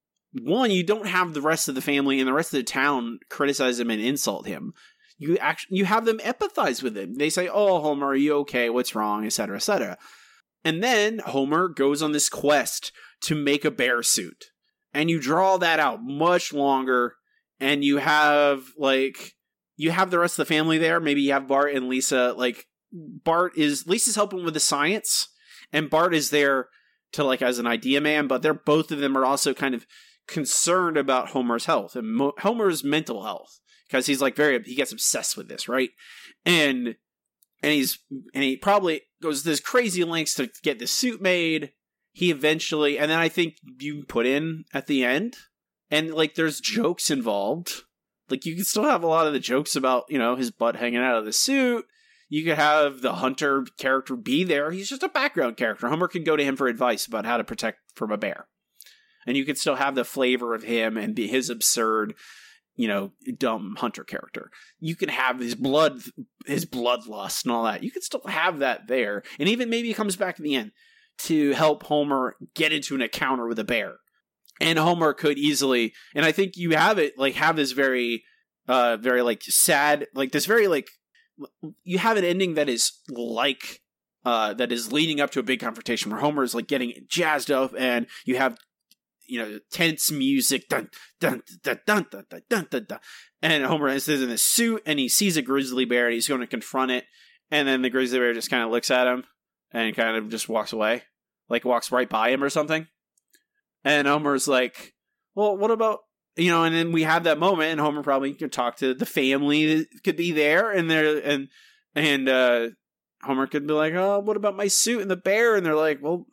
[0.42, 3.20] one you don't have the rest of the family and the rest of the town
[3.30, 4.74] criticize him and insult him
[5.20, 7.16] you actually you have them empathize with him.
[7.16, 8.70] They say, "Oh, Homer, are you okay?
[8.70, 9.98] What's wrong?" etc., etc.
[10.64, 14.46] And then Homer goes on this quest to make a bear suit,
[14.94, 17.16] and you draw that out much longer,
[17.60, 19.36] and you have like
[19.76, 21.02] you have the rest of the family there.
[21.02, 22.34] Maybe you have Bart and Lisa.
[22.38, 25.28] Like Bart is Lisa's helping with the science,
[25.74, 26.70] and Bart is there
[27.14, 28.28] to like as an idea man.
[28.28, 29.86] But they're both of them are also kind of
[30.28, 34.92] concerned about Homer's health and Mo- Homer's mental health because he's like very he gets
[34.92, 35.90] obsessed with this, right?
[36.46, 36.96] And
[37.62, 38.00] and he's
[38.34, 41.74] and he probably goes this crazy lengths to get this suit made.
[42.12, 45.38] He eventually and then I think you put in at the end
[45.92, 47.84] and like there's jokes involved.
[48.30, 50.76] Like you can still have a lot of the jokes about, you know, his butt
[50.76, 51.86] hanging out of the suit.
[52.30, 54.72] You could have the hunter character be there.
[54.72, 55.90] He's just a background character.
[55.90, 58.48] Homer can go to him for advice about how to protect from a bear.
[59.28, 62.14] And you could still have the flavor of him and be his absurd
[62.80, 64.50] you know, dumb hunter character.
[64.80, 66.00] You can have his blood,
[66.46, 67.84] his bloodlust and all that.
[67.84, 70.72] You can still have that there, and even maybe he comes back at the end
[71.26, 73.96] to help Homer get into an encounter with a bear.
[74.62, 78.24] And Homer could easily, and I think you have it like have this very,
[78.70, 80.88] uh, very like sad, like this very like
[81.84, 83.82] you have an ending that is like
[84.26, 87.52] uh, that is leading up to a big confrontation where Homer is like getting jazzed
[87.52, 88.58] up, and you have
[89.28, 93.00] you know tense music, dun dun dun dun dun dun dun, dun, dun.
[93.42, 96.42] and Homer is in a suit, and he sees a grizzly bear, and he's going
[96.42, 97.06] to confront it,
[97.52, 99.24] and then the grizzly bear just kind of looks at him
[99.72, 101.04] and kind of just walks away,
[101.48, 102.88] like walks right by him or something,
[103.84, 104.94] and Homer's like,
[105.36, 106.00] "Well, what about
[106.40, 109.06] you know, and then we have that moment, and Homer probably could talk to the
[109.06, 111.50] family that could be there, and they're and
[111.96, 112.70] and uh
[113.24, 116.00] Homer could be like, "Oh, what about my suit and the bear?" And they're like,
[116.02, 116.26] "Well,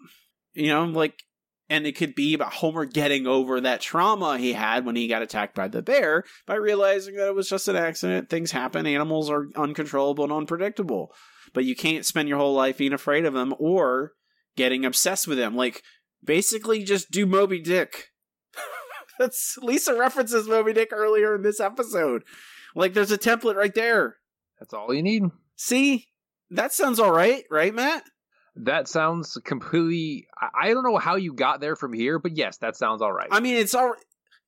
[0.54, 1.22] you know, like
[1.68, 5.22] and it could be about Homer getting over that trauma he had when he got
[5.22, 8.28] attacked by the bear by realizing that it was just an accident.
[8.28, 8.86] Things happen.
[8.86, 11.12] Animals are uncontrollable and unpredictable.
[11.52, 14.12] But you can't spend your whole life being afraid of them or
[14.56, 15.56] getting obsessed with them.
[15.56, 15.82] Like,
[16.22, 18.10] basically, just do Moby Dick.
[19.18, 22.22] That's Lisa references Moby Dick earlier in this episode.
[22.74, 24.16] Like, there's a template right there.
[24.58, 25.24] That's all you need.
[25.56, 26.06] See?
[26.50, 28.04] That sounds all right, right, Matt?
[28.56, 30.26] That sounds completely.
[30.58, 33.28] I don't know how you got there from here, but yes, that sounds all right.
[33.30, 33.94] I mean, it's all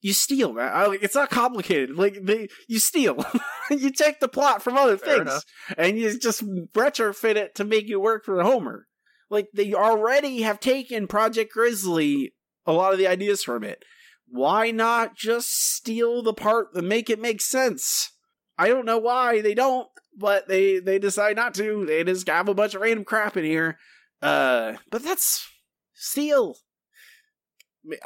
[0.01, 0.71] you steal, man.
[0.73, 1.97] I, like, it's not complicated.
[1.97, 3.23] Like they, you steal,
[3.71, 5.45] you take the plot from other Fair things, enough.
[5.77, 8.87] and you just retrofit it to make it work for Homer.
[9.31, 13.85] Like they already have taken Project Grizzly, a lot of the ideas from it.
[14.31, 18.13] Why not just steal the part and make it make sense?
[18.59, 21.87] I don't know why they don't, but they they decide not to.
[21.87, 23.79] They just have a bunch of random crap in here.
[24.21, 25.49] Uh, but that's
[25.95, 26.57] steal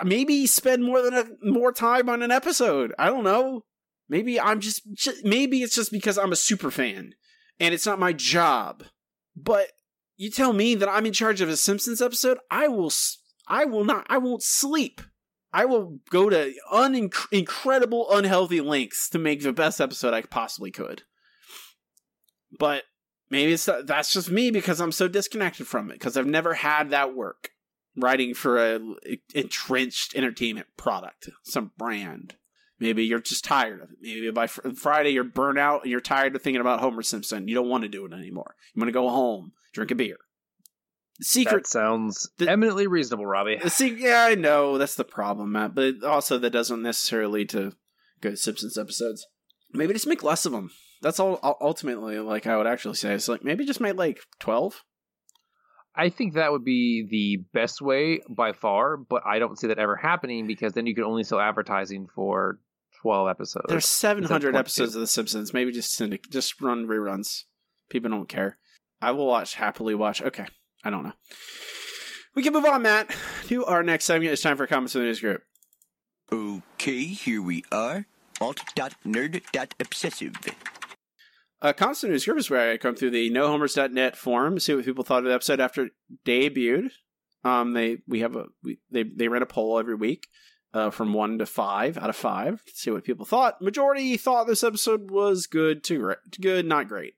[0.05, 2.93] maybe spend more than a more time on an episode.
[2.99, 3.64] I don't know.
[4.09, 7.14] Maybe I'm just, ju- maybe it's just because I'm a super fan
[7.59, 8.85] and it's not my job.
[9.35, 9.68] But
[10.16, 12.93] you tell me that I'm in charge of a Simpsons episode, I will.
[13.49, 14.07] I will not.
[14.09, 15.01] I won't sleep.
[15.53, 20.70] I will go to un- incredible, unhealthy lengths to make the best episode I possibly
[20.70, 21.03] could.
[22.59, 22.84] But
[23.30, 26.90] maybe it's that's just me because I'm so disconnected from it because I've never had
[26.90, 27.50] that work
[27.96, 28.80] writing for a
[29.34, 32.36] entrenched entertainment product, some brand.
[32.78, 33.96] Maybe you're just tired of it.
[34.00, 37.46] Maybe by fr- Friday you're burnt out and you're tired of thinking about Homer Simpson.
[37.46, 38.57] You don't want to do it anymore.
[38.74, 40.18] You want to go home, drink a beer.
[41.21, 43.59] Secret That sounds The- eminently reasonable, Robbie.
[43.81, 45.75] yeah, I know that's the problem, Matt.
[45.75, 47.73] But also, that doesn't necessarily lead to
[48.21, 49.27] good Simpsons episodes.
[49.73, 50.71] Maybe just make less of them.
[51.01, 51.39] That's all.
[51.61, 54.83] Ultimately, like I would actually say, it's like maybe just make like twelve.
[55.95, 59.79] I think that would be the best way by far, but I don't see that
[59.79, 62.61] ever happening because then you could only sell advertising for
[63.03, 63.67] 12 episodes.
[63.69, 65.53] There's seven hundred episodes of The Simpsons.
[65.53, 67.43] Maybe just syndic- just run reruns.
[67.91, 68.57] People don't care.
[69.03, 70.23] I will watch happily watch.
[70.23, 70.47] Okay,
[70.85, 71.12] I don't know.
[72.35, 73.14] We can move on, Matt,
[73.47, 74.33] to our next segment.
[74.33, 75.43] It's time for comments in the news group.
[76.33, 78.07] Okay, here we are.
[78.41, 80.35] Alt.nerd.obsessive.
[81.61, 84.85] Uh, Constant News Group is where I come through the nohomers.net forum, to see what
[84.85, 85.93] people thought of the episode after it
[86.24, 86.91] debuted.
[87.45, 90.26] Um, they we have a we, they they ran a poll every week,
[90.74, 93.61] uh, from one to five out of five to see what people thought.
[93.61, 97.14] Majority thought this episode was good to good, not great.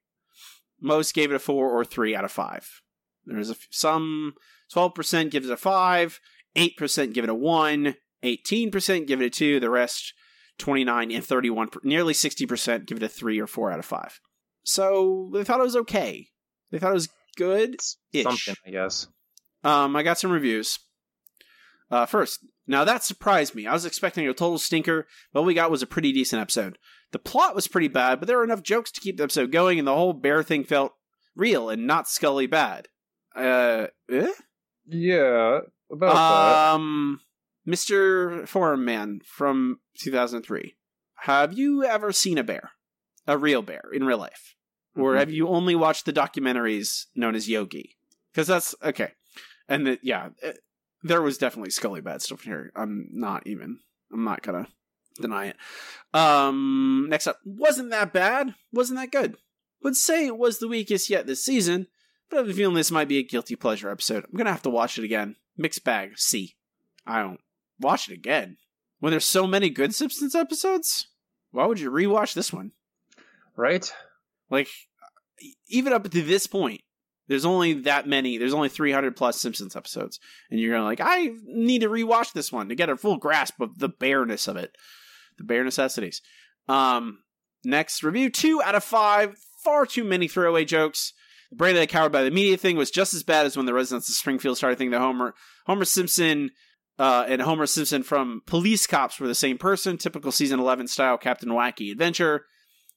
[0.81, 2.83] Most gave it a four or three out of five.
[3.27, 4.35] There's a, f- some
[4.71, 6.21] twelve percent gives it a five,
[6.57, 9.61] eight percent give it a one, eighteen percent give it a two.
[9.61, 10.13] The rest,
[10.59, 13.79] twenty nine and thirty one, nearly sixty percent give it a three or four out
[13.79, 14.21] of five.
[14.65, 16.29] So they thought it was okay.
[16.71, 17.77] They thought it was good.
[17.81, 19.07] Something, I guess.
[19.63, 20.79] Um, I got some reviews.
[21.91, 23.67] Uh, first, now that surprised me.
[23.67, 26.79] I was expecting a total stinker, but what we got was a pretty decent episode.
[27.13, 29.79] The plot was pretty bad, but there were enough jokes to keep the episode going,
[29.79, 30.95] and the whole bear thing felt
[31.37, 32.89] real and not Scully bad.
[33.35, 34.31] Uh, eh?
[34.87, 35.61] Yeah,
[35.91, 37.21] about Um,
[37.67, 38.47] Mr.
[38.49, 40.75] Forum Man from 2003.
[41.21, 42.73] Have you ever seen a bear?
[43.27, 44.55] A real bear in real life?
[44.97, 45.19] Or Mhm.
[45.19, 47.97] have you only watched the documentaries known as Yogi?
[48.33, 49.13] Because that's okay.
[49.69, 50.61] And the, yeah, it,
[51.03, 52.73] there was definitely Scully bad stuff in here.
[52.77, 53.81] I'm not even,
[54.13, 54.69] I'm not gonna
[55.21, 55.57] deny it.
[56.13, 58.55] Um, next up, wasn't that bad?
[58.73, 59.37] Wasn't that good?
[59.83, 61.89] Would say it was the weakest yet this season,
[62.35, 64.25] I have a feeling this might be a guilty pleasure episode.
[64.25, 65.37] I'm gonna have to watch it again.
[65.57, 66.19] Mixed bag.
[66.19, 66.57] C.
[67.07, 67.41] I don't
[67.79, 68.57] watch it again.
[68.99, 71.09] When there's so many good Simpsons episodes,
[71.51, 72.73] why would you rewatch this one?
[73.57, 73.93] Right?
[74.51, 74.69] Like,
[75.69, 76.81] even up to this point,
[77.29, 78.39] there's only that many.
[78.39, 80.19] There's only 300 plus Simpsons episodes,
[80.51, 83.61] and you're gonna like, I need to rewatch this one to get a full grasp
[83.61, 84.77] of the bareness of it,
[85.39, 86.21] the bare necessities.
[86.69, 87.21] Um,
[87.65, 89.37] next review, two out of five.
[89.63, 91.15] Far too many throwaway jokes.
[91.57, 94.09] Brave the Coward by the Media thing was just as bad as when the residents
[94.09, 95.35] of Springfield started thinking that Homer,
[95.67, 96.51] Homer Simpson,
[96.99, 99.99] uh, and Homer Simpson from Police Cops were the same person.
[99.99, 102.45] Typical season 11 style Captain Wacky adventure.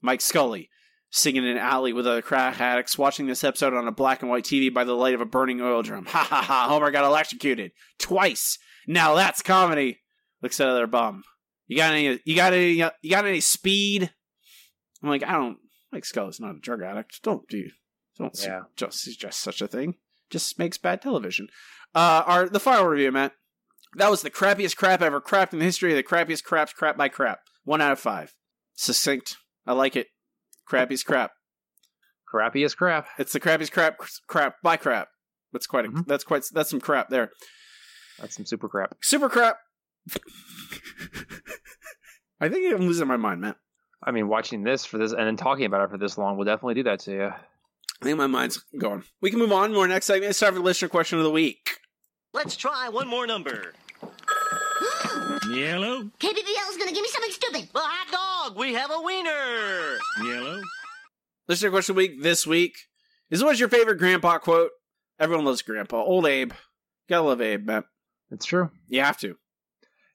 [0.01, 0.70] Mike Scully
[1.10, 4.30] singing in an alley with other crack addicts, watching this episode on a black and
[4.30, 6.05] white TV by the light of a burning oil drum.
[6.05, 6.68] Ha ha ha!
[6.68, 8.58] Homer got electrocuted twice.
[8.88, 9.99] Now that's comedy.
[10.41, 11.24] Looks at their bum.
[11.68, 12.20] You got any?
[12.26, 12.72] You got any?
[12.72, 14.12] You got any speed?
[15.01, 15.58] I'm like, I don't.
[15.91, 17.22] Mike Scully's not a drug addict.
[17.24, 17.70] Don't do.
[18.18, 18.61] Don't Yeah.
[18.76, 19.95] just suggest such a thing.
[20.30, 21.47] Just makes bad television.
[21.95, 23.34] Uh, our the final review, Matt.
[23.95, 26.97] That was the crappiest crap ever crapped in the history of the crappiest craps, crap
[26.97, 27.39] by crap.
[27.63, 28.34] One out of five.
[28.76, 29.38] Succinct.
[29.65, 30.07] I like it.
[30.70, 31.32] Crappiest crap.
[32.32, 33.07] Crappiest crap.
[33.18, 33.97] It's the crappiest crap,
[34.28, 35.07] crap by crap.
[35.53, 36.05] That's quite a, Mhm.
[36.05, 37.32] that's quite that's some crap there.
[38.20, 38.95] That's some super crap.
[39.01, 39.59] Super crap.
[42.39, 43.57] I think I'm losing my mind, Matt.
[44.03, 46.45] I mean, watching this for this and then talking about it for this long will
[46.45, 47.34] definitely do that to you.
[48.02, 49.04] I think my mind's going.
[49.22, 49.74] We can move on.
[49.74, 50.30] More next segment.
[50.30, 51.80] It's time for the listener question of the week.
[52.34, 53.74] Let's try one more number.
[55.50, 57.70] Yellow, KBBL is gonna give me something stupid.
[57.74, 58.58] Well, hot dog.
[58.58, 59.98] We have a wiener.
[60.24, 60.62] Yellow,
[61.48, 62.78] Listener question of the week this week
[63.32, 64.72] is what's your favorite grandpa quote?
[65.20, 66.04] Everyone loves grandpa.
[66.04, 66.52] Old Abe.
[67.10, 67.86] Gotta love Abe, Matt.
[68.32, 68.70] It's true.
[68.89, 69.36] You have to.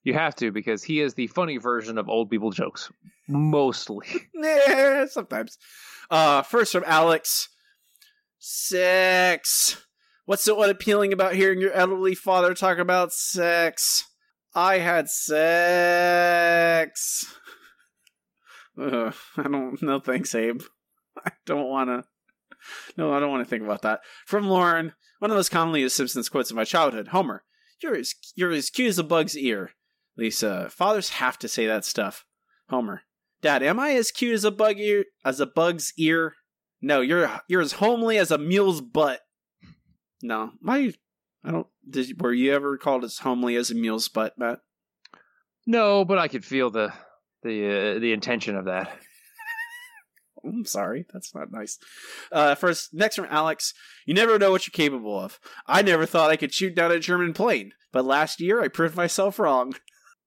[0.05, 2.91] You have to because he is the funny version of old people jokes.
[3.29, 4.07] Mostly.
[4.35, 5.57] Yeah, sometimes.
[6.11, 7.49] Uh, first from Alex.
[8.45, 9.87] Sex.
[10.25, 14.09] What's so unappealing about hearing your elderly father talk about sex?
[14.53, 16.57] I had sex.
[18.77, 19.81] Ugh, I don't.
[19.81, 20.61] No thanks, Abe.
[21.25, 22.03] I don't want to.
[22.97, 24.01] No, I don't want to think about that.
[24.27, 27.09] From Lauren, one of the most commonly used Simpsons quotes of my childhood.
[27.09, 27.45] Homer,
[27.81, 29.71] you're as you're as cute as a bug's ear.
[30.17, 32.25] Lisa, fathers have to say that stuff.
[32.71, 33.03] Homer,
[33.41, 36.35] Dad, am I as cute as a bug ear as a bug's ear?
[36.83, 39.21] No, you're you're as homely as a mule's butt.
[40.23, 40.93] No, my
[41.45, 41.67] I don't.
[41.89, 44.59] Did were you ever called as homely as a mule's butt, Matt?
[45.67, 46.93] No, but I could feel the
[47.43, 48.91] the uh, the intention of that.
[50.45, 51.79] I'm sorry, that's not nice.
[52.33, 53.75] Uh, first, next from Alex.
[54.05, 55.39] You never know what you're capable of.
[55.67, 58.97] I never thought I could shoot down a German plane, but last year I proved
[58.97, 59.75] myself wrong.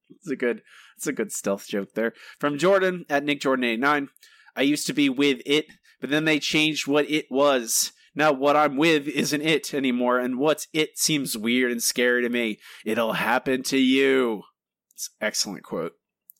[0.08, 0.62] It's a good,
[0.96, 2.14] it's a good stealth joke there.
[2.40, 4.10] From Jordan at Nick Jordan 89.
[4.56, 5.66] I used to be with it,
[6.02, 7.92] but then they changed what it was.
[8.16, 12.30] Now what I'm with isn't it anymore, and what's it seems weird and scary to
[12.30, 12.60] me.
[12.86, 14.44] It'll happen to you.
[14.94, 15.94] It's an excellent quote.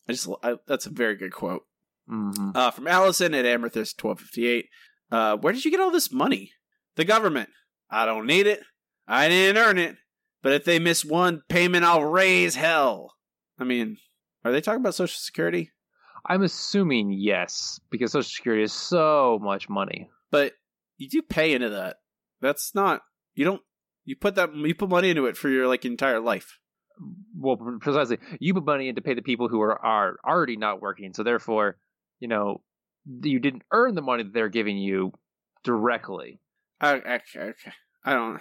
[0.08, 1.62] I just I, that's a very good quote.
[2.10, 2.50] Mm-hmm.
[2.54, 4.66] Uh, from Allison at Amethyst twelve fifty eight.
[5.10, 6.52] Uh, where did you get all this money?
[6.96, 7.50] The government.
[7.90, 8.60] I don't need it.
[9.06, 9.96] I didn't earn it.
[10.42, 13.14] But if they miss one payment, I'll raise hell.
[13.58, 13.98] I mean,
[14.44, 15.72] are they talking about Social Security?
[16.28, 20.10] I'm assuming yes, because Social Security is so much money.
[20.30, 20.52] But
[20.98, 21.96] you do pay into that.
[22.40, 23.02] That's not
[23.34, 23.62] you don't
[24.04, 26.58] you put that you put money into it for your like entire life.
[27.36, 30.80] Well, precisely, you put money in to pay the people who are are already not
[30.80, 31.76] working, so therefore,
[32.18, 32.62] you know,
[33.22, 35.12] you didn't earn the money that they're giving you
[35.62, 36.40] directly.
[36.82, 37.72] Okay, okay.
[38.04, 38.40] I don't.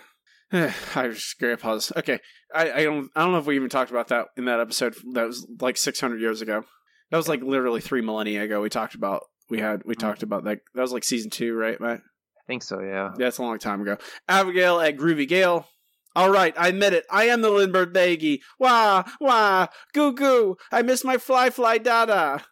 [0.51, 2.19] Eh, I just grandpa's okay.
[2.53, 4.95] I, I don't I don't know if we even talked about that in that episode
[5.13, 6.65] that was like 600 years ago.
[7.11, 8.61] That was like literally three millennia ago.
[8.61, 10.07] We talked about we had we mm-hmm.
[10.07, 10.59] talked about that.
[10.73, 11.99] That was like season two, right, Matt?
[11.99, 12.79] I think so.
[12.79, 13.13] Yeah.
[13.17, 13.97] Yeah, it's a long time ago.
[14.27, 15.67] Abigail at Groovy Gale.
[16.15, 17.05] All right, I admit it.
[17.11, 18.41] I am the Lindbergh Baby.
[18.57, 20.55] Wah wah goo goo.
[20.71, 22.45] I miss my fly fly dada.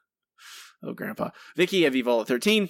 [0.84, 1.30] Oh, Grandpa.
[1.56, 2.70] Vicky at Vivola 13.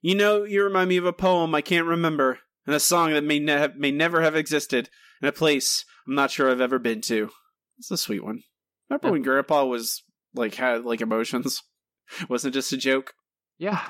[0.00, 3.24] You know, you remind me of a poem I can't remember, and a song that
[3.24, 4.88] may, ne- may never have existed,
[5.20, 7.30] and a place I'm not sure I've ever been to.
[7.78, 8.44] It's a sweet one.
[8.88, 9.12] Remember Yeah.
[9.12, 10.04] when Grandpa was
[10.34, 11.62] like had like emotions?
[12.28, 13.14] Wasn't it just a joke?
[13.58, 13.80] Yeah.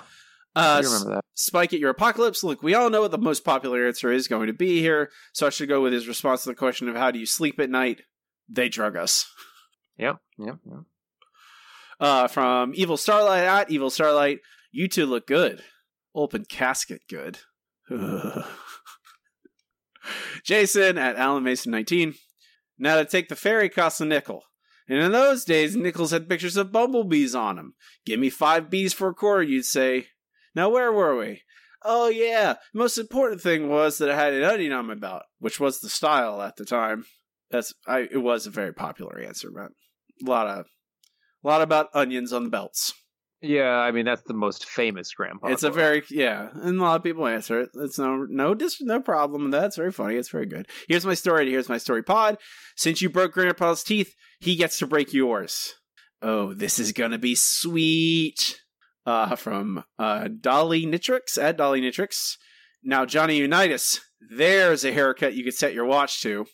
[0.56, 1.24] Uh, I remember that.
[1.34, 2.42] Spike at your apocalypse.
[2.42, 5.46] Look, we all know what the most popular answer is going to be here, so
[5.46, 7.70] I should go with his response to the question of how do you sleep at
[7.70, 8.02] night?
[8.48, 9.26] They drug us.
[10.00, 10.18] Yep.
[10.38, 10.58] Yep.
[10.64, 10.80] Yep.
[11.98, 14.38] Uh, from Evil Starlight at Evil Starlight,
[14.70, 15.64] you two look good.
[16.14, 17.40] Open casket good.
[20.44, 22.14] Jason at Alan Mason 19.
[22.78, 24.44] Now to take the ferry costs a nickel.
[24.88, 27.74] And in those days, nickels had pictures of bumblebees on them.
[28.06, 30.06] Give me five bees for a quarter, you'd say.
[30.54, 31.42] Now where were we?
[31.84, 35.22] Oh yeah, the most important thing was that I had an onion on my belt,
[35.38, 37.04] which was the style at the time.
[37.50, 38.08] That's I.
[38.10, 39.70] It was a very popular answer, man.
[40.26, 40.66] A lot of,
[41.44, 42.92] a lot about onions on the belts.
[43.40, 43.70] Yeah.
[43.70, 45.48] I mean, that's the most famous grandpa.
[45.48, 47.70] it's a very yeah, and a lot of people answer it.
[47.74, 49.50] It's no no dis, no problem.
[49.50, 50.16] That's very funny.
[50.16, 50.66] It's very good.
[50.88, 51.50] Here's my story.
[51.50, 52.02] Here's my story.
[52.02, 52.38] Pod.
[52.76, 55.74] Since you broke Grandpa's teeth, he gets to break yours.
[56.20, 58.60] Oh, this is gonna be sweet.
[59.06, 62.34] Uh, from uh Dolly Nitrix at Dolly Nitrix.
[62.82, 64.00] Now Johnny Unitas.
[64.36, 66.46] There's a haircut you could set your watch to.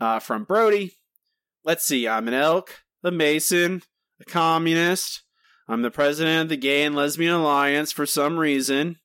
[0.00, 0.92] Uh, from Brody.
[1.64, 2.08] Let's see.
[2.08, 3.82] I'm an elk, a mason,
[4.20, 5.22] a communist.
[5.70, 8.96] I'm the president of the Gay and Lesbian Alliance for some reason.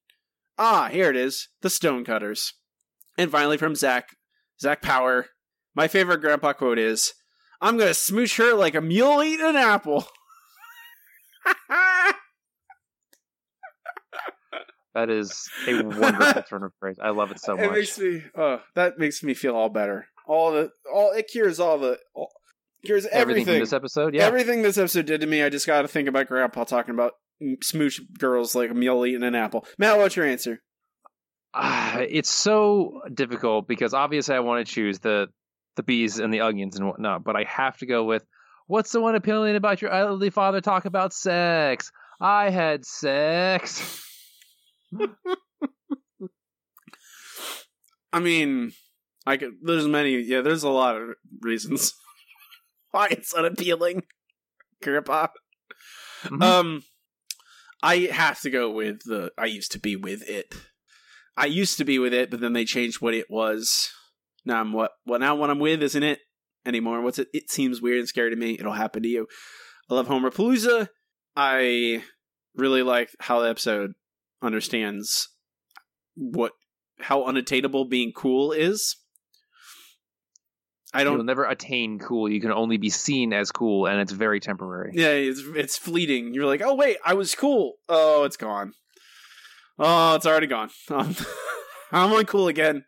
[0.57, 1.47] Ah, here it is.
[1.61, 2.53] The Stonecutters.
[3.19, 4.15] And finally from Zach.
[4.59, 5.27] Zach Power.
[5.75, 7.13] My favorite grandpa quote is
[7.61, 10.07] I'm gonna smooch her like a mule eating an apple.
[14.95, 16.95] That is a wonderful turn of phrase.
[17.03, 17.71] I love it so It much.
[17.71, 20.07] makes me oh that makes me feel all better.
[20.25, 22.31] All the all it cures all the all,
[22.85, 23.59] cures Everything, everything.
[23.59, 24.13] this episode.
[24.15, 24.23] Yeah.
[24.25, 27.13] Everything this episode did to me, I just got to think about Grandpa talking about
[27.61, 29.65] smooch girls like a mule eating an apple.
[29.77, 30.61] Matt, what's your answer?
[31.53, 35.27] Ah, it's so difficult because obviously I want to choose the
[35.75, 38.25] the bees and the onions and whatnot, but I have to go with
[38.67, 41.91] what's the one appealing about your elderly father talk about sex?
[42.19, 44.01] I had sex.
[48.13, 48.71] I mean,
[49.25, 49.55] I could.
[49.61, 50.19] There's many.
[50.21, 51.09] Yeah, there's a lot of
[51.41, 51.93] reasons
[52.95, 54.03] why it's unappealing,
[54.81, 55.27] Grandpa.
[56.23, 56.41] Mhm.
[56.41, 56.83] Um,
[57.83, 59.31] I have to go with the.
[59.37, 60.55] I used to be with it.
[61.37, 63.89] I used to be with it, but then they changed what it was.
[64.45, 64.91] Now I'm what?
[65.05, 65.35] Well, now?
[65.35, 66.19] What I'm with isn't it
[66.65, 67.01] anymore?
[67.01, 67.27] What's it?
[67.33, 68.53] It seems weird and scary to me.
[68.57, 69.27] It'll happen to you.
[69.89, 70.87] I love Homerpalooza.
[71.35, 72.01] I
[72.55, 73.91] really like how the episode
[74.41, 75.27] understands
[76.15, 76.53] what
[76.99, 78.95] how unattainable being cool is.
[80.95, 81.25] I You'll don't.
[81.25, 82.29] never attain cool.
[82.29, 84.91] You can only be seen as cool, and it's very temporary.
[84.93, 86.33] Yeah, it's it's fleeting.
[86.33, 87.73] You're like, oh wait, I was cool.
[87.89, 88.73] Oh, it's gone.
[89.77, 90.69] Oh, it's already gone.
[90.89, 91.15] Um,
[91.91, 92.83] I'm only cool again.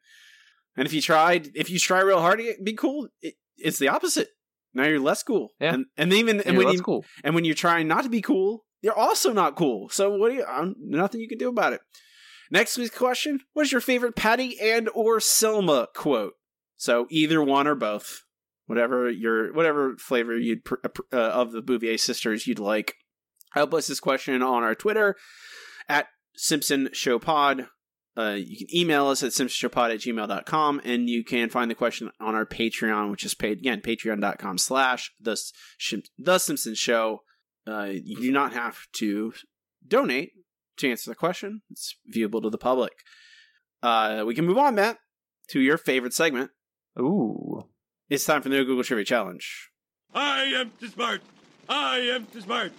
[0.75, 3.87] And if you tried, if you try real hard to be cool, it, it's the
[3.89, 4.29] opposite.
[4.73, 5.49] Now you're less cool.
[5.59, 5.73] Yeah.
[5.75, 7.05] And and even and Yeah, when you cool.
[7.23, 9.89] and when you're trying not to be cool, you're also not cool.
[9.89, 10.45] So what do you?
[10.45, 11.81] Um, nothing you can do about it.
[12.51, 16.33] Next week's question: What is your favorite Patty and or Selma quote?
[16.77, 18.23] So either one or both,
[18.67, 20.75] whatever your whatever flavor you'd pr-
[21.11, 22.95] uh, of the Bouvier sisters you'd like.
[23.53, 25.15] Help us this question on our Twitter
[25.89, 27.67] at Simpson Show Pod.
[28.17, 32.09] Uh, you can email us at simpsonshowpod at gmail.com and you can find the question
[32.19, 35.39] on our Patreon, which is paid again, patreon.com slash the,
[36.17, 37.21] the Simpson Show.
[37.67, 39.33] Uh, you do not have to
[39.87, 40.31] donate
[40.77, 41.61] to answer the question.
[41.69, 42.93] It's viewable to the public.
[43.83, 44.97] Uh, we can move on, Matt,
[45.49, 46.49] to your favorite segment.
[46.99, 47.63] Ooh.
[48.09, 49.69] It's time for the new Google Trivia Challenge.
[50.13, 51.21] I am too smart.
[51.69, 52.71] I am too smart.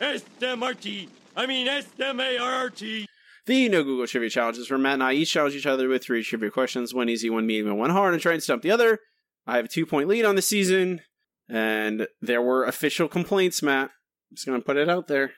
[0.00, 1.08] S M R T.
[1.36, 3.06] I mean S M A R R T.
[3.46, 6.04] The No Google Trivia Challenge is where Matt and I each challenge each other with
[6.04, 8.70] three trivia questions, one easy, one medium, and one hard, and try and stump the
[8.70, 9.00] other.
[9.46, 11.00] I have a two point lead on the season,
[11.48, 13.90] and there were official complaints, Matt.
[14.30, 15.32] I'm just going to put it out there.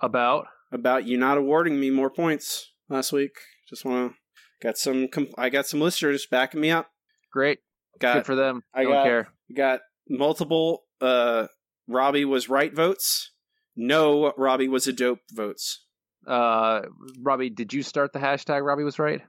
[0.00, 0.46] About?
[0.72, 3.32] About you not awarding me more points last week.
[3.68, 4.18] Just want to.
[4.60, 5.08] Got some.
[5.08, 6.88] Com- I got some listeners backing me up.
[7.32, 7.60] Great.
[7.98, 8.62] Got, Good for them.
[8.74, 9.28] I Don't got, care.
[9.54, 10.84] Got multiple.
[11.00, 11.46] Uh,
[11.88, 13.32] Robbie was right votes.
[13.76, 15.84] No, Robbie was a dope votes.
[16.26, 16.82] Uh,
[17.20, 19.22] Robbie, did you start the hashtag Robbie was right?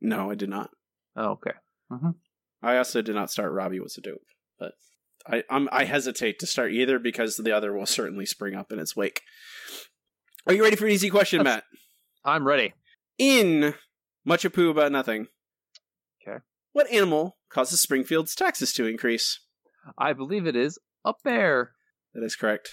[0.00, 0.70] No, I did not.
[1.16, 1.52] Oh, okay.
[1.90, 2.10] Mm-hmm.
[2.62, 4.24] I also did not start Robbie was a dope,
[4.58, 4.72] but
[5.26, 8.78] I I'm, I hesitate to start either because the other will certainly spring up in
[8.78, 9.20] its wake.
[10.46, 11.64] Are you ready for an easy question, Matt?
[12.24, 12.72] I'm ready.
[13.18, 13.74] In
[14.24, 15.28] Much Apu About Nothing.
[16.76, 19.40] What animal causes Springfield's taxes to increase?
[19.96, 21.72] I believe it is a bear.
[22.12, 22.68] That is correct.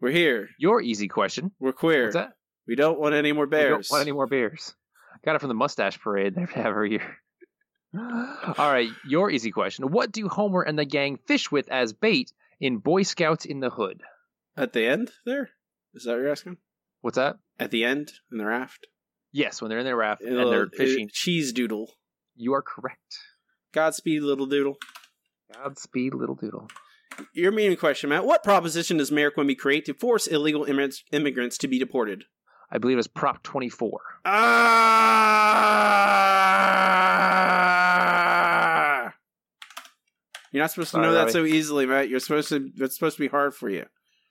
[0.00, 0.48] We're here.
[0.58, 1.52] Your easy question.
[1.60, 2.02] We're queer.
[2.06, 2.32] What's that?
[2.66, 3.68] We don't want any more bears.
[3.68, 4.74] We don't want any more bears.
[5.24, 7.18] Got it from the mustache parade they have every year.
[7.96, 9.92] All right, your easy question.
[9.92, 13.70] What do Homer and the gang fish with as bait in Boy Scouts in the
[13.70, 14.02] Hood?
[14.56, 15.50] At the end there?
[15.94, 16.56] Is that what you're asking?
[17.00, 17.36] What's that?
[17.60, 18.88] At the end in the raft?
[19.30, 21.08] Yes, when they're in their raft and It'll- they're uh, fishing.
[21.12, 21.92] cheese doodle.
[22.34, 23.16] You are correct.
[23.76, 24.78] Godspeed, little doodle.
[25.52, 26.68] Godspeed, little doodle.
[27.34, 28.24] Your meaning question, Matt.
[28.24, 32.24] What proposition does Mayor Quimby create to force illegal immigrants, immigrants to be deported?
[32.70, 34.00] I believe it's Prop 24.
[37.76, 39.12] Ah!
[40.52, 41.32] You're not supposed to Sorry, know that Robbie.
[41.32, 42.08] so easily, Matt.
[42.08, 42.70] You're supposed to.
[42.78, 43.84] It's supposed to be hard for you.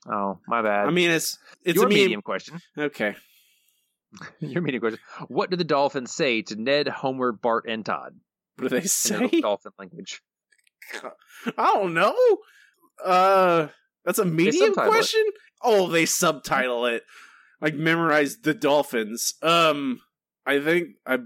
[0.08, 0.88] Oh, my bad.
[0.88, 2.06] I mean, it's it's your a medium.
[2.06, 2.60] medium question.
[2.78, 3.16] Okay.
[4.40, 5.00] Your medium question.
[5.28, 8.16] What do the dolphins say to Ned, Homer, Bart, and Todd?
[8.58, 9.28] What do they say?
[9.28, 10.22] their dolphin language.
[11.58, 12.16] I don't know.
[13.04, 13.68] Uh,
[14.04, 14.96] that's a medium subtitle it.
[14.96, 15.26] question.
[15.62, 17.04] Oh, they subtitle it.
[17.62, 19.34] Like memorize the dolphins.
[19.42, 20.02] Um,
[20.46, 21.20] I think I,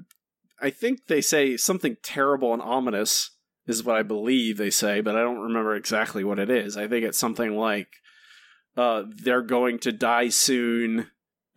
[0.62, 3.32] I think they say something terrible and ominous
[3.68, 6.78] is what I believe they say, but I don't remember exactly what it is.
[6.78, 7.88] I think it's something like,
[8.76, 11.08] uh, they're going to die soon.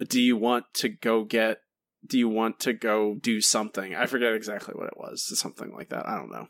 [0.07, 1.59] Do you want to go get?
[2.07, 3.95] Do you want to go do something?
[3.95, 5.39] I forget exactly what it was.
[5.39, 6.09] Something like that.
[6.09, 6.49] I don't know.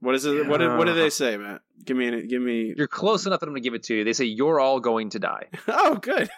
[0.00, 0.46] What is it?
[0.46, 1.60] What did, what did they say, Matt?
[1.84, 2.72] Give me an, give me.
[2.76, 4.04] You're close enough that I'm going to give it to you.
[4.04, 5.46] They say you're all going to die.
[5.68, 6.30] Oh, good.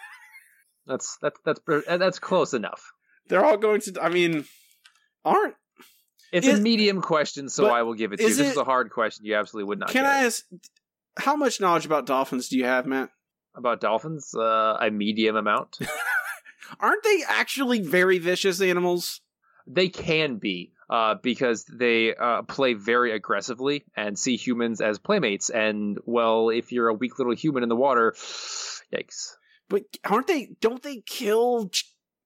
[0.87, 2.91] That's that's that's that's close enough.
[3.27, 4.01] They're all going to.
[4.01, 4.45] I mean,
[5.23, 5.53] aren't?
[6.33, 8.29] It's Is- a medium question, so I will give it to you.
[8.29, 9.25] This it- is a hard question.
[9.25, 9.89] You absolutely would not.
[9.89, 10.43] Can I ask?
[11.17, 13.09] How much knowledge about dolphins do you have, Matt?
[13.53, 14.33] about dolphins?
[14.33, 15.77] Uh, a medium amount.
[16.79, 19.21] Aren't they actually very vicious animals?
[19.67, 25.49] they can be uh, because they uh, play very aggressively and see humans as playmates.
[25.49, 28.11] And well, if you're a weak little human in the water,
[28.93, 29.33] yikes.
[29.69, 30.49] But aren't they?
[30.59, 31.71] Don't they kill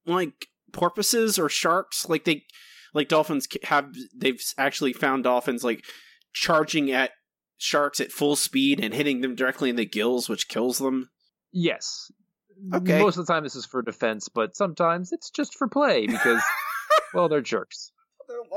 [0.04, 2.08] like porpoises or sharks?
[2.08, 2.44] Like they,
[2.92, 3.94] like dolphins have.
[4.16, 5.84] They've actually found dolphins like
[6.32, 7.12] charging at
[7.56, 11.10] sharks at full speed and hitting them directly in the gills, which kills them.
[11.52, 12.10] Yes.
[12.74, 13.00] Okay.
[13.00, 16.42] Most of the time, this is for defense, but sometimes it's just for play because,
[17.14, 17.92] well, they're jerks.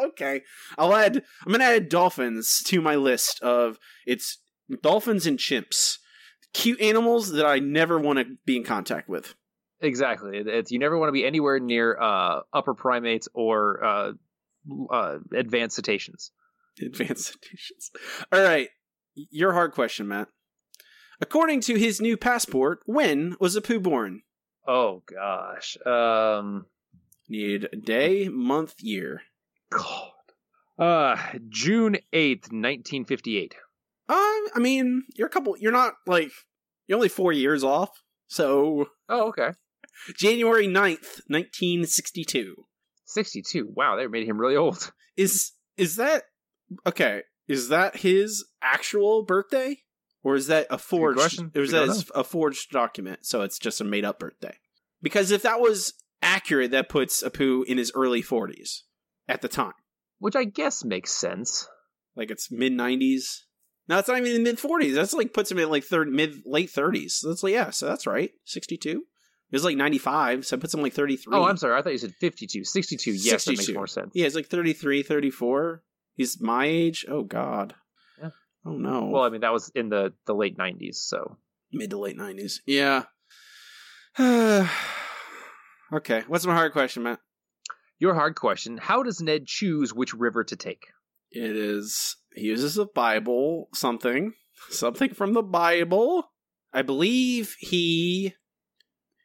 [0.03, 0.41] Okay,
[0.77, 1.21] I'll add.
[1.45, 4.39] I'm gonna add dolphins to my list of it's
[4.81, 5.97] dolphins and chimps,
[6.53, 9.35] cute animals that I never want to be in contact with.
[9.81, 10.38] Exactly.
[10.38, 14.11] It's you never want to be anywhere near uh, upper primates or uh,
[14.91, 16.31] uh, advanced cetaceans.
[16.81, 17.91] Advanced cetaceans.
[18.31, 18.69] All right,
[19.15, 20.30] your hard question, Matt.
[21.22, 24.22] According to his new passport, when was Apu born?
[24.68, 25.78] Oh gosh.
[25.86, 26.66] Um.
[27.32, 29.22] Need day, month, year.
[29.72, 30.12] God.
[30.80, 31.18] Uh,
[31.48, 33.54] June eighth, nineteen fifty-eight.
[34.08, 34.16] Um,
[34.56, 35.56] I mean, you're a couple.
[35.60, 36.32] You're not like
[36.88, 37.91] you're only four years off.
[38.28, 39.52] So Oh, okay.
[40.16, 42.56] January 9th, nineteen sixty-two.
[43.06, 43.72] Sixty-two.
[43.76, 44.91] Wow, they made him really old.
[45.18, 46.24] Is is that
[46.88, 47.24] okay?
[47.48, 49.80] Is that his actual birthday,
[50.24, 51.41] or is that a forged?
[51.56, 53.26] Or is that a forged document?
[53.26, 54.56] So it's just a made up birthday.
[55.02, 58.82] Because if that was accurate, that puts Apu in his early 40s
[59.28, 59.74] at the time.
[60.20, 61.68] Which I guess makes sense.
[62.16, 63.44] Like it's mid 90s.
[63.88, 64.94] No, it's not even in mid 40s.
[64.94, 67.12] That's like puts him in like third, mid, late 30s.
[67.12, 68.32] So that's like, yeah, so that's right.
[68.46, 68.90] 62.
[69.52, 71.36] It was like 95, so it puts him like 33.
[71.36, 71.76] Oh, I'm sorry.
[71.76, 72.64] I thought you said 52.
[72.66, 73.12] 62.
[73.14, 74.12] Yes, that makes more sense.
[74.14, 75.82] Yeah, it's like 33, 34.
[76.14, 77.04] He's my age.
[77.10, 77.74] Oh, God.
[78.70, 79.06] Oh, no.
[79.06, 81.38] Well, I mean, that was in the, the late 90s, so.
[81.72, 82.60] mid to late 90s.
[82.68, 83.04] Yeah.
[85.94, 86.24] okay.
[86.28, 87.20] What's my hard question, Matt?
[88.00, 90.88] Your hard question How does Ned choose which river to take?
[91.32, 94.34] It is he uses a Bible something
[94.70, 96.32] something from the Bible.
[96.74, 98.34] I believe he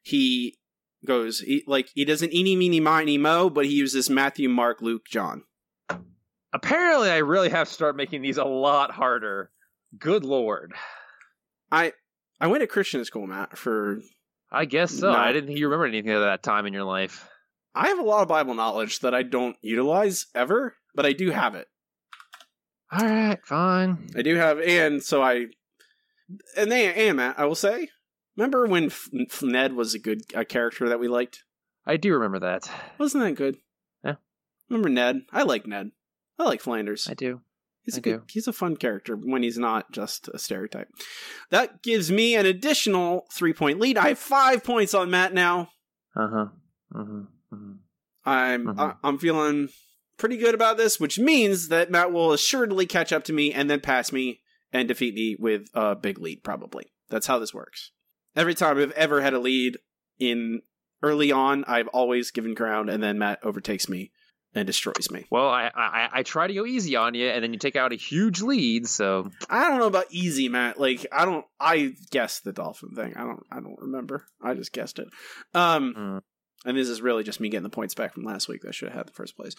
[0.03, 0.59] he
[1.07, 5.07] goes he, like he doesn't eeny meeny miny mo, but he uses Matthew, Mark, Luke,
[5.09, 5.45] John.
[6.55, 9.51] Apparently, I really have to start making these a lot harder.
[9.99, 10.73] Good lord.
[11.71, 11.93] I
[12.41, 13.99] I went to Christian school, Matt, for
[14.53, 15.13] I guess so.
[15.13, 15.19] No.
[15.19, 17.29] I didn't think you remembered anything of that time in your life.
[17.75, 21.33] I have a lot of Bible knowledge that I don't utilize ever, but I do
[21.33, 21.67] have it.
[22.93, 24.11] All right, fine.
[24.17, 25.47] I do have, and so I,
[26.57, 27.89] and they, and Matt, I will say,
[28.37, 31.43] remember when F- F- Ned was a good a character that we liked?
[31.85, 32.71] I do remember that.
[32.99, 33.57] Wasn't that good?
[34.05, 34.15] Yeah.
[34.71, 35.23] Remember Ned?
[35.33, 35.91] I like Ned.
[36.39, 37.07] I like Flanders.
[37.11, 37.41] I do.
[37.83, 38.23] He's a I good, do.
[38.33, 40.89] he's a fun character when he's not just a stereotype.
[41.51, 43.99] That gives me an additional three point lead.
[43.99, 45.69] I have five points on Matt now.
[46.17, 46.47] Uh huh.
[46.95, 47.21] Mm-hmm.
[47.51, 47.73] hmm
[48.25, 48.79] I'm Mhm.
[48.81, 49.69] I, I'm feeling
[50.17, 53.69] pretty good about this, which means that Matt will assuredly catch up to me and
[53.69, 54.41] then pass me
[54.73, 56.43] and defeat me with a big lead.
[56.43, 57.91] Probably that's how this works.
[58.35, 59.77] Every time I've ever had a lead
[60.19, 60.63] in
[61.03, 64.11] early on, I've always given ground, and then Matt overtakes me
[64.55, 65.25] and destroys me.
[65.31, 67.93] Well, I, I I try to go easy on you, and then you take out
[67.93, 68.87] a huge lead.
[68.89, 70.79] So I don't know about easy, Matt.
[70.79, 71.45] Like I don't.
[71.59, 73.15] I guessed the dolphin thing.
[73.17, 73.43] I don't.
[73.51, 74.25] I don't remember.
[74.43, 75.09] I just guessed it.
[75.55, 76.23] Um, Mm.
[76.65, 78.73] and this is really just me getting the points back from last week that I
[78.73, 79.55] should have had the first place.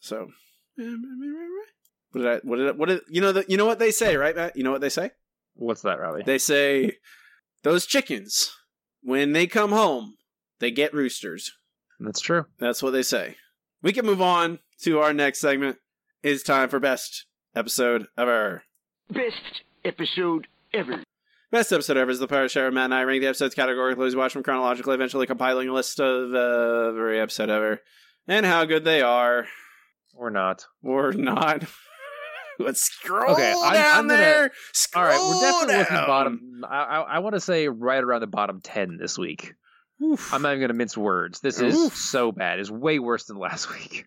[0.00, 0.28] So,
[0.76, 2.40] what did I?
[2.42, 3.32] What did I, what did you know?
[3.32, 4.56] The, you know what they say, right, Matt?
[4.56, 5.10] You know what they say?
[5.56, 6.22] what's that, Rowley?
[6.26, 6.96] They say
[7.62, 8.50] those chickens
[9.02, 10.16] when they come home,
[10.58, 11.52] they get roosters.
[12.00, 12.46] That's true.
[12.58, 13.36] That's what they say.
[13.84, 15.76] We can move on to our next segment.
[16.22, 18.62] It's time for best episode ever.
[19.10, 21.02] Best episode ever.
[21.50, 22.70] Best episode ever is the Pirate Show.
[22.70, 25.72] Matt and I rank the episodes categorically as we watch them chronologically, eventually compiling a
[25.74, 27.82] list of uh, every episode ever
[28.26, 29.46] and how good they are
[30.16, 30.64] Or not.
[30.82, 31.64] or not.
[32.58, 34.42] Let's scroll Okay, I'm- down I'm gonna- there.
[34.44, 36.62] All Scroll right, we're definitely looking bottom.
[36.66, 39.52] I I, I want to say right around the bottom ten this week.
[40.02, 40.32] Oof.
[40.34, 41.40] I'm not even going to mince words.
[41.40, 41.96] This is Oof.
[41.96, 42.58] so bad.
[42.58, 44.06] It's way worse than last week.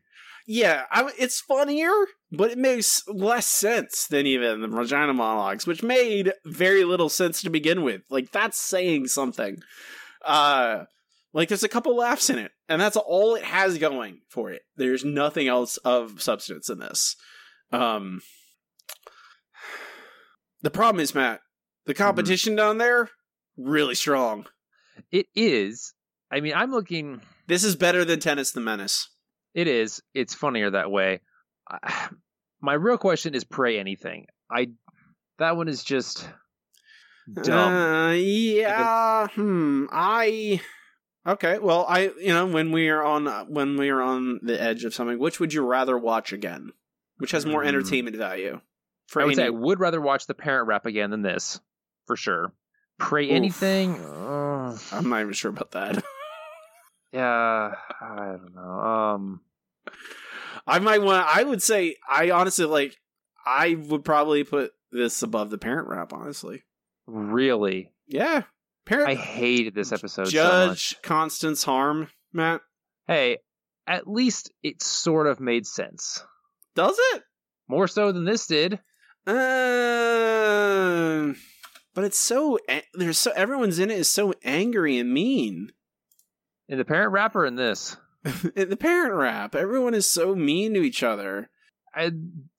[0.49, 1.91] Yeah, I, it's funnier,
[2.31, 7.41] but it makes less sense than even the vagina monologues, which made very little sense
[7.41, 8.01] to begin with.
[8.09, 9.57] Like that's saying something.
[10.23, 10.85] Uh
[11.34, 14.61] like there's a couple laughs in it, and that's all it has going for it.
[14.77, 17.18] There's nothing else of substance in this.
[17.73, 18.22] Um
[20.61, 21.41] The problem is, Matt,
[21.85, 23.09] the competition down there
[23.57, 24.45] really strong.
[25.11, 25.94] It is.
[26.32, 27.22] I mean, I'm looking.
[27.48, 29.10] This is better than Tennis the Menace.
[29.53, 30.02] It is.
[30.14, 31.22] It's funnier that way.
[31.69, 32.10] I,
[32.61, 34.28] my real question is pray anything.
[34.52, 34.69] I
[35.40, 36.28] that one is just
[37.44, 37.74] dumb.
[37.74, 39.28] Uh, yeah.
[39.28, 39.86] Hmm.
[39.91, 40.61] I.
[41.26, 41.60] Okay.
[41.60, 42.11] Well, I.
[42.19, 45.40] You know, when we are on when we are on the edge of something, which
[45.40, 46.72] would you rather watch again?
[47.18, 47.69] Which has more Hmm.
[47.69, 48.61] entertainment value?
[49.07, 51.60] For I would say I would rather watch the Parent Rap again than this,
[52.06, 52.53] for sure.
[52.98, 53.32] Pray Oof.
[53.32, 53.95] anything.
[53.95, 56.03] Uh, I'm not even sure about that.
[57.14, 58.61] yeah, I don't know.
[58.61, 59.41] Um,
[60.65, 61.26] I might want.
[61.28, 61.95] I would say.
[62.10, 62.98] I honestly like.
[63.45, 66.11] I would probably put this above the Parent Rap.
[66.14, 66.64] Honestly.
[67.06, 68.44] really, Yeah.
[68.86, 69.10] Parent.
[69.10, 70.95] I hated this episode so Judge much.
[71.03, 72.61] Constance Harm, Matt.
[73.06, 73.38] Hey,
[73.86, 76.24] at least it sort of made sense.
[76.76, 77.24] Does it?
[77.68, 78.80] More so than this did.
[79.28, 79.34] Uh,
[81.98, 82.60] but it's so
[82.94, 85.72] there's so everyone's in it is so angry and mean.
[86.69, 87.98] In the Parent Rap or in this?
[88.56, 91.49] In the parent rap, everyone is so mean to each other.
[91.95, 92.11] I,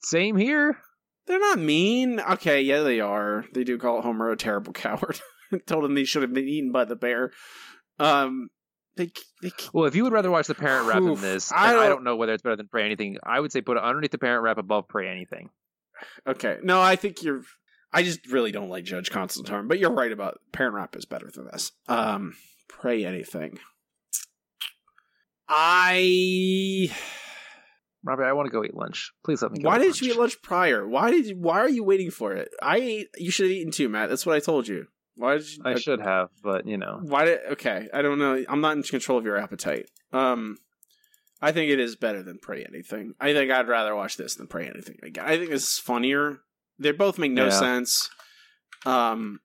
[0.03, 0.79] same here.
[1.27, 2.21] They're not mean.
[2.21, 3.45] Okay, yeah, they are.
[3.53, 5.21] They do call Homer a terrible coward.
[5.67, 7.33] Told him he should have been eaten by the bear.
[7.99, 8.49] Um,
[8.97, 9.11] they
[9.43, 11.89] they Well, if you would rather watch the Parent Rap Oof, than this, I don't-
[11.89, 13.19] don't know whether it's better than Pray Anything.
[13.23, 15.51] I would say put it underneath the Parent Rap, above Pray Anything.
[16.27, 16.59] okay.
[16.63, 17.43] No, I think you're.
[17.93, 21.31] I just really don't like Judge Constantine, but you're right about parent rap is better
[21.33, 21.73] than this.
[21.89, 22.35] Um,
[22.69, 23.59] pray anything.
[25.49, 26.91] I
[28.05, 29.13] Robbie, I want to go eat lunch.
[29.25, 29.69] Please let me go.
[29.69, 30.87] Why eat did you eat lunch prior?
[30.87, 32.51] Why did you, why are you waiting for it?
[32.63, 34.09] I ate, you should have eaten too, Matt.
[34.11, 34.87] That's what I told you.
[35.17, 35.63] Why did you?
[35.65, 37.01] I should have, but you know.
[37.03, 37.41] Why did?
[37.53, 38.45] Okay, I don't know.
[38.49, 39.91] I'm not in control of your appetite.
[40.13, 40.59] Um,
[41.43, 43.15] I think it is better than Pray Anything.
[43.21, 45.25] I think I'd rather watch this than Pray Anything again.
[45.27, 46.39] I think this is funnier.
[46.79, 47.51] They both make no Yeah.
[47.51, 48.11] sense.
[48.87, 49.41] Um,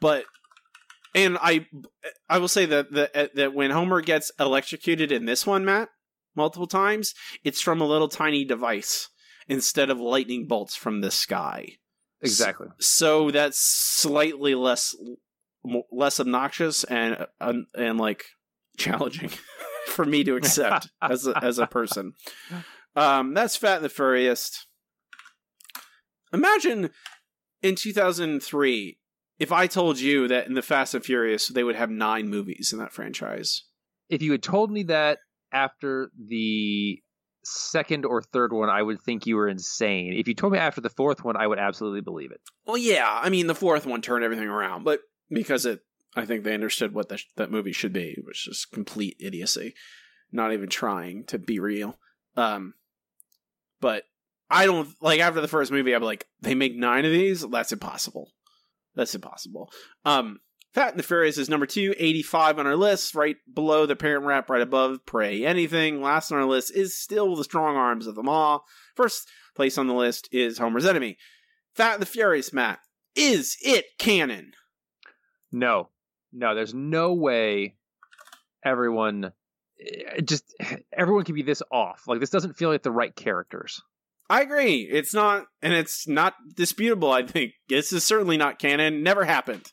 [0.00, 0.24] but
[1.14, 1.66] and I
[2.28, 5.90] I will say that that that when Homer gets electrocuted in this one, Matt,
[6.34, 7.14] multiple times,
[7.44, 9.08] it's from a little tiny device
[9.46, 11.76] instead of lightning bolts from the sky.
[12.22, 12.68] Exactly.
[12.80, 14.96] So that's slightly less
[15.92, 18.24] less obnoxious and uh, and like
[18.78, 19.30] challenging
[19.86, 22.12] for me to accept as a, as a person.
[22.96, 24.68] Um, that's Fat and the Furriest.
[26.34, 26.90] Imagine
[27.62, 28.98] in 2003
[29.38, 32.72] if I told you that in the Fast and Furious they would have nine movies
[32.72, 33.64] in that franchise.
[34.08, 35.18] If you had told me that
[35.52, 37.00] after the
[37.44, 40.14] second or third one, I would think you were insane.
[40.14, 42.40] If you told me after the fourth one, I would absolutely believe it.
[42.66, 45.00] Well, yeah, I mean the fourth one turned everything around, but
[45.30, 45.80] because it,
[46.16, 49.74] I think they understood what that that movie should be, which is complete idiocy,
[50.32, 51.98] not even trying to be real.
[52.36, 52.74] Um,
[53.80, 54.04] but
[54.50, 57.42] I don't like after the first movie, I'm like, they make nine of these.
[57.48, 58.30] That's impossible.
[58.94, 59.70] That's impossible.
[60.04, 60.40] Um,
[60.74, 64.24] Fat and the Furious is number two, 85 on our list, right below the parent
[64.24, 66.02] rap, right above Pray Anything.
[66.02, 68.64] Last on our list is still the strong arms of them all.
[68.96, 71.16] First place on the list is Homer's Enemy.
[71.74, 72.80] Fat and the Furious, Matt.
[73.14, 74.52] Is it canon?
[75.52, 75.90] No,
[76.32, 77.76] no, there's no way
[78.64, 79.32] everyone
[79.80, 80.52] eh, just
[80.92, 82.02] everyone can be this off.
[82.08, 83.80] Like this doesn't feel like the right characters.
[84.30, 84.88] I agree.
[84.90, 87.12] It's not, and it's not disputable.
[87.12, 89.02] I think this is certainly not canon.
[89.02, 89.70] Never happened.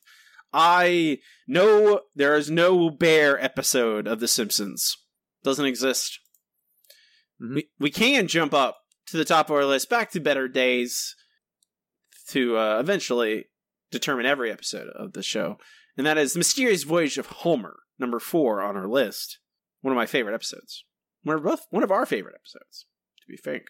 [0.54, 4.98] I know there is no bear episode of The Simpsons.
[5.44, 6.20] Doesn't exist.
[7.40, 11.16] We we can jump up to the top of our list, back to better days,
[12.30, 13.46] to uh, eventually
[13.92, 15.58] determine every episode of the show,
[15.98, 19.40] and that is the Mysterious Voyage of Homer, number four on our list.
[19.82, 20.86] One of my favorite episodes.
[21.24, 22.86] One of both, one of our favorite episodes,
[23.22, 23.64] to be frank.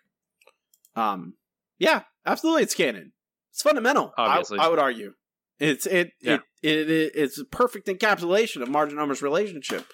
[0.95, 1.35] Um,
[1.80, 3.13] yeah, absolutely, it's canon.
[3.51, 4.13] It's fundamental.
[4.18, 4.59] I- Obviously.
[4.59, 5.13] I, would argue.
[5.59, 6.39] It's it, Yeah.
[6.63, 9.85] it, it it it's a perfect encapsulation of Marge and Homer's relationship.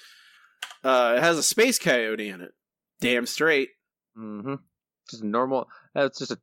[0.84, 2.52] Uh, it has a space coyote in it.
[3.02, 3.70] Damn straight.
[4.18, 4.56] Mm-hmm.
[5.10, 5.68] Just normal.
[5.94, 6.38] That's just a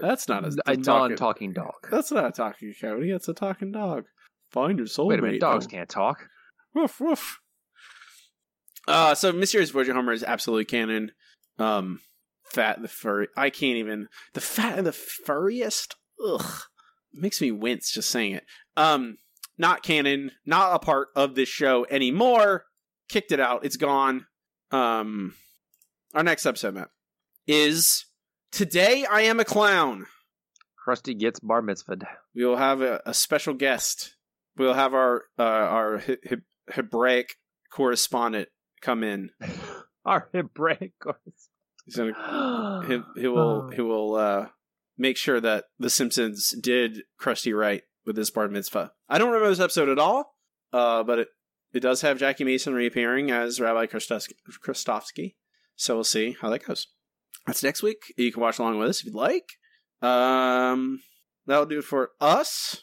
[0.00, 1.88] That's not a, a talking- non-talking dog.
[1.90, 3.10] That's not a talking coyote.
[3.10, 4.04] That's a talking dog.
[4.52, 5.06] Find your soulmate.
[5.08, 5.68] Wait a minute, dogs Oh.
[5.68, 6.28] can't talk.
[6.74, 7.40] Woof woof.
[8.88, 11.12] Uh, so Mysterious Voyage of Homer is absolutely canon.
[11.58, 12.00] Um,
[12.52, 13.28] Fat and the Furry.
[13.36, 14.08] I can't even.
[14.34, 15.96] The Fat and the Furriest?
[16.24, 16.60] Ugh.
[17.14, 18.44] Makes me wince just saying it.
[18.76, 19.18] Um,
[19.58, 20.32] not canon.
[20.46, 22.64] Not a part of this show anymore.
[23.08, 23.64] Kicked it out.
[23.64, 24.26] It's gone.
[24.70, 25.34] Um,
[26.14, 26.88] our next episode, Matt,
[27.46, 28.06] is
[28.50, 30.06] Today I Am a Clown.
[30.86, 32.04] Krusty gets bar mitzvahed.
[32.34, 34.16] We will have a, a special guest.
[34.56, 36.36] We'll have our uh, our He- He-
[36.70, 37.36] Hebraic
[37.70, 38.48] correspondent
[38.80, 39.30] come in.
[40.04, 41.48] Our Hebraic course.
[41.84, 44.46] He's gonna, he, he will he will uh,
[44.96, 48.92] make sure that the Simpsons did Krusty right with this bar mitzvah.
[49.08, 50.34] I don't remember this episode at all,
[50.72, 51.28] uh, but it
[51.72, 54.28] it does have Jackie Mason reappearing as Rabbi Christos-
[55.74, 56.88] So we'll see how that goes.
[57.46, 57.98] That's next week.
[58.16, 59.52] You can watch along with us if you'd like.
[60.02, 61.00] Um,
[61.46, 62.82] that'll do it for us.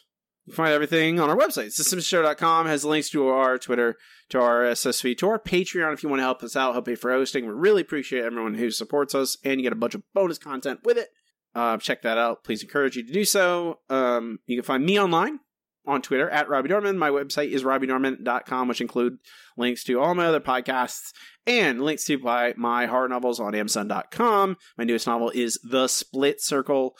[0.50, 1.68] You find everything on our website.
[1.68, 3.96] SimpsonShow.com has links to our Twitter,
[4.30, 6.96] to our SSV, to our Patreon if you want to help us out, help pay
[6.96, 7.46] for hosting.
[7.46, 10.80] We really appreciate everyone who supports us, and you get a bunch of bonus content
[10.82, 11.10] with it.
[11.54, 12.42] Uh, check that out.
[12.42, 13.78] Please encourage you to do so.
[13.88, 15.38] Um, you can find me online
[15.86, 16.98] on Twitter at Robbie Dorman.
[16.98, 19.18] My website is robbiedorman.com, which include
[19.56, 21.12] links to all my other podcasts
[21.46, 24.56] and links to my, my horror novels on Amazon.com.
[24.76, 26.96] My newest novel is The Split Circle.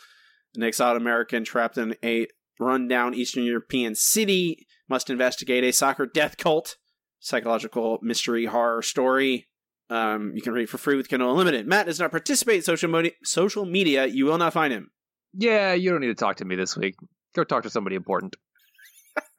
[0.55, 2.29] An exiled American trapped in a
[2.61, 6.77] rundown Eastern European city must investigate a soccer death cult.
[7.19, 9.49] Psychological mystery horror story.
[9.89, 11.67] Um, you can read for free with Kindle Unlimited.
[11.67, 14.07] Matt does not participate in social, modi- social media.
[14.07, 14.91] You will not find him.
[15.35, 16.95] Yeah, you don't need to talk to me this week.
[17.35, 18.37] Go talk to somebody important.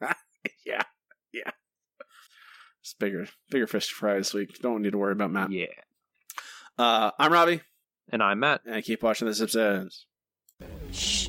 [0.66, 0.82] yeah,
[1.32, 1.50] yeah.
[2.82, 4.58] It's bigger, bigger fish to fry this week.
[4.60, 5.50] Don't need to worry about Matt.
[5.52, 5.66] Yeah.
[6.78, 7.60] Uh, I'm Robbie,
[8.10, 8.62] And I'm Matt.
[8.64, 9.90] and I keep watching this episode.
[10.92, 11.28] Shh.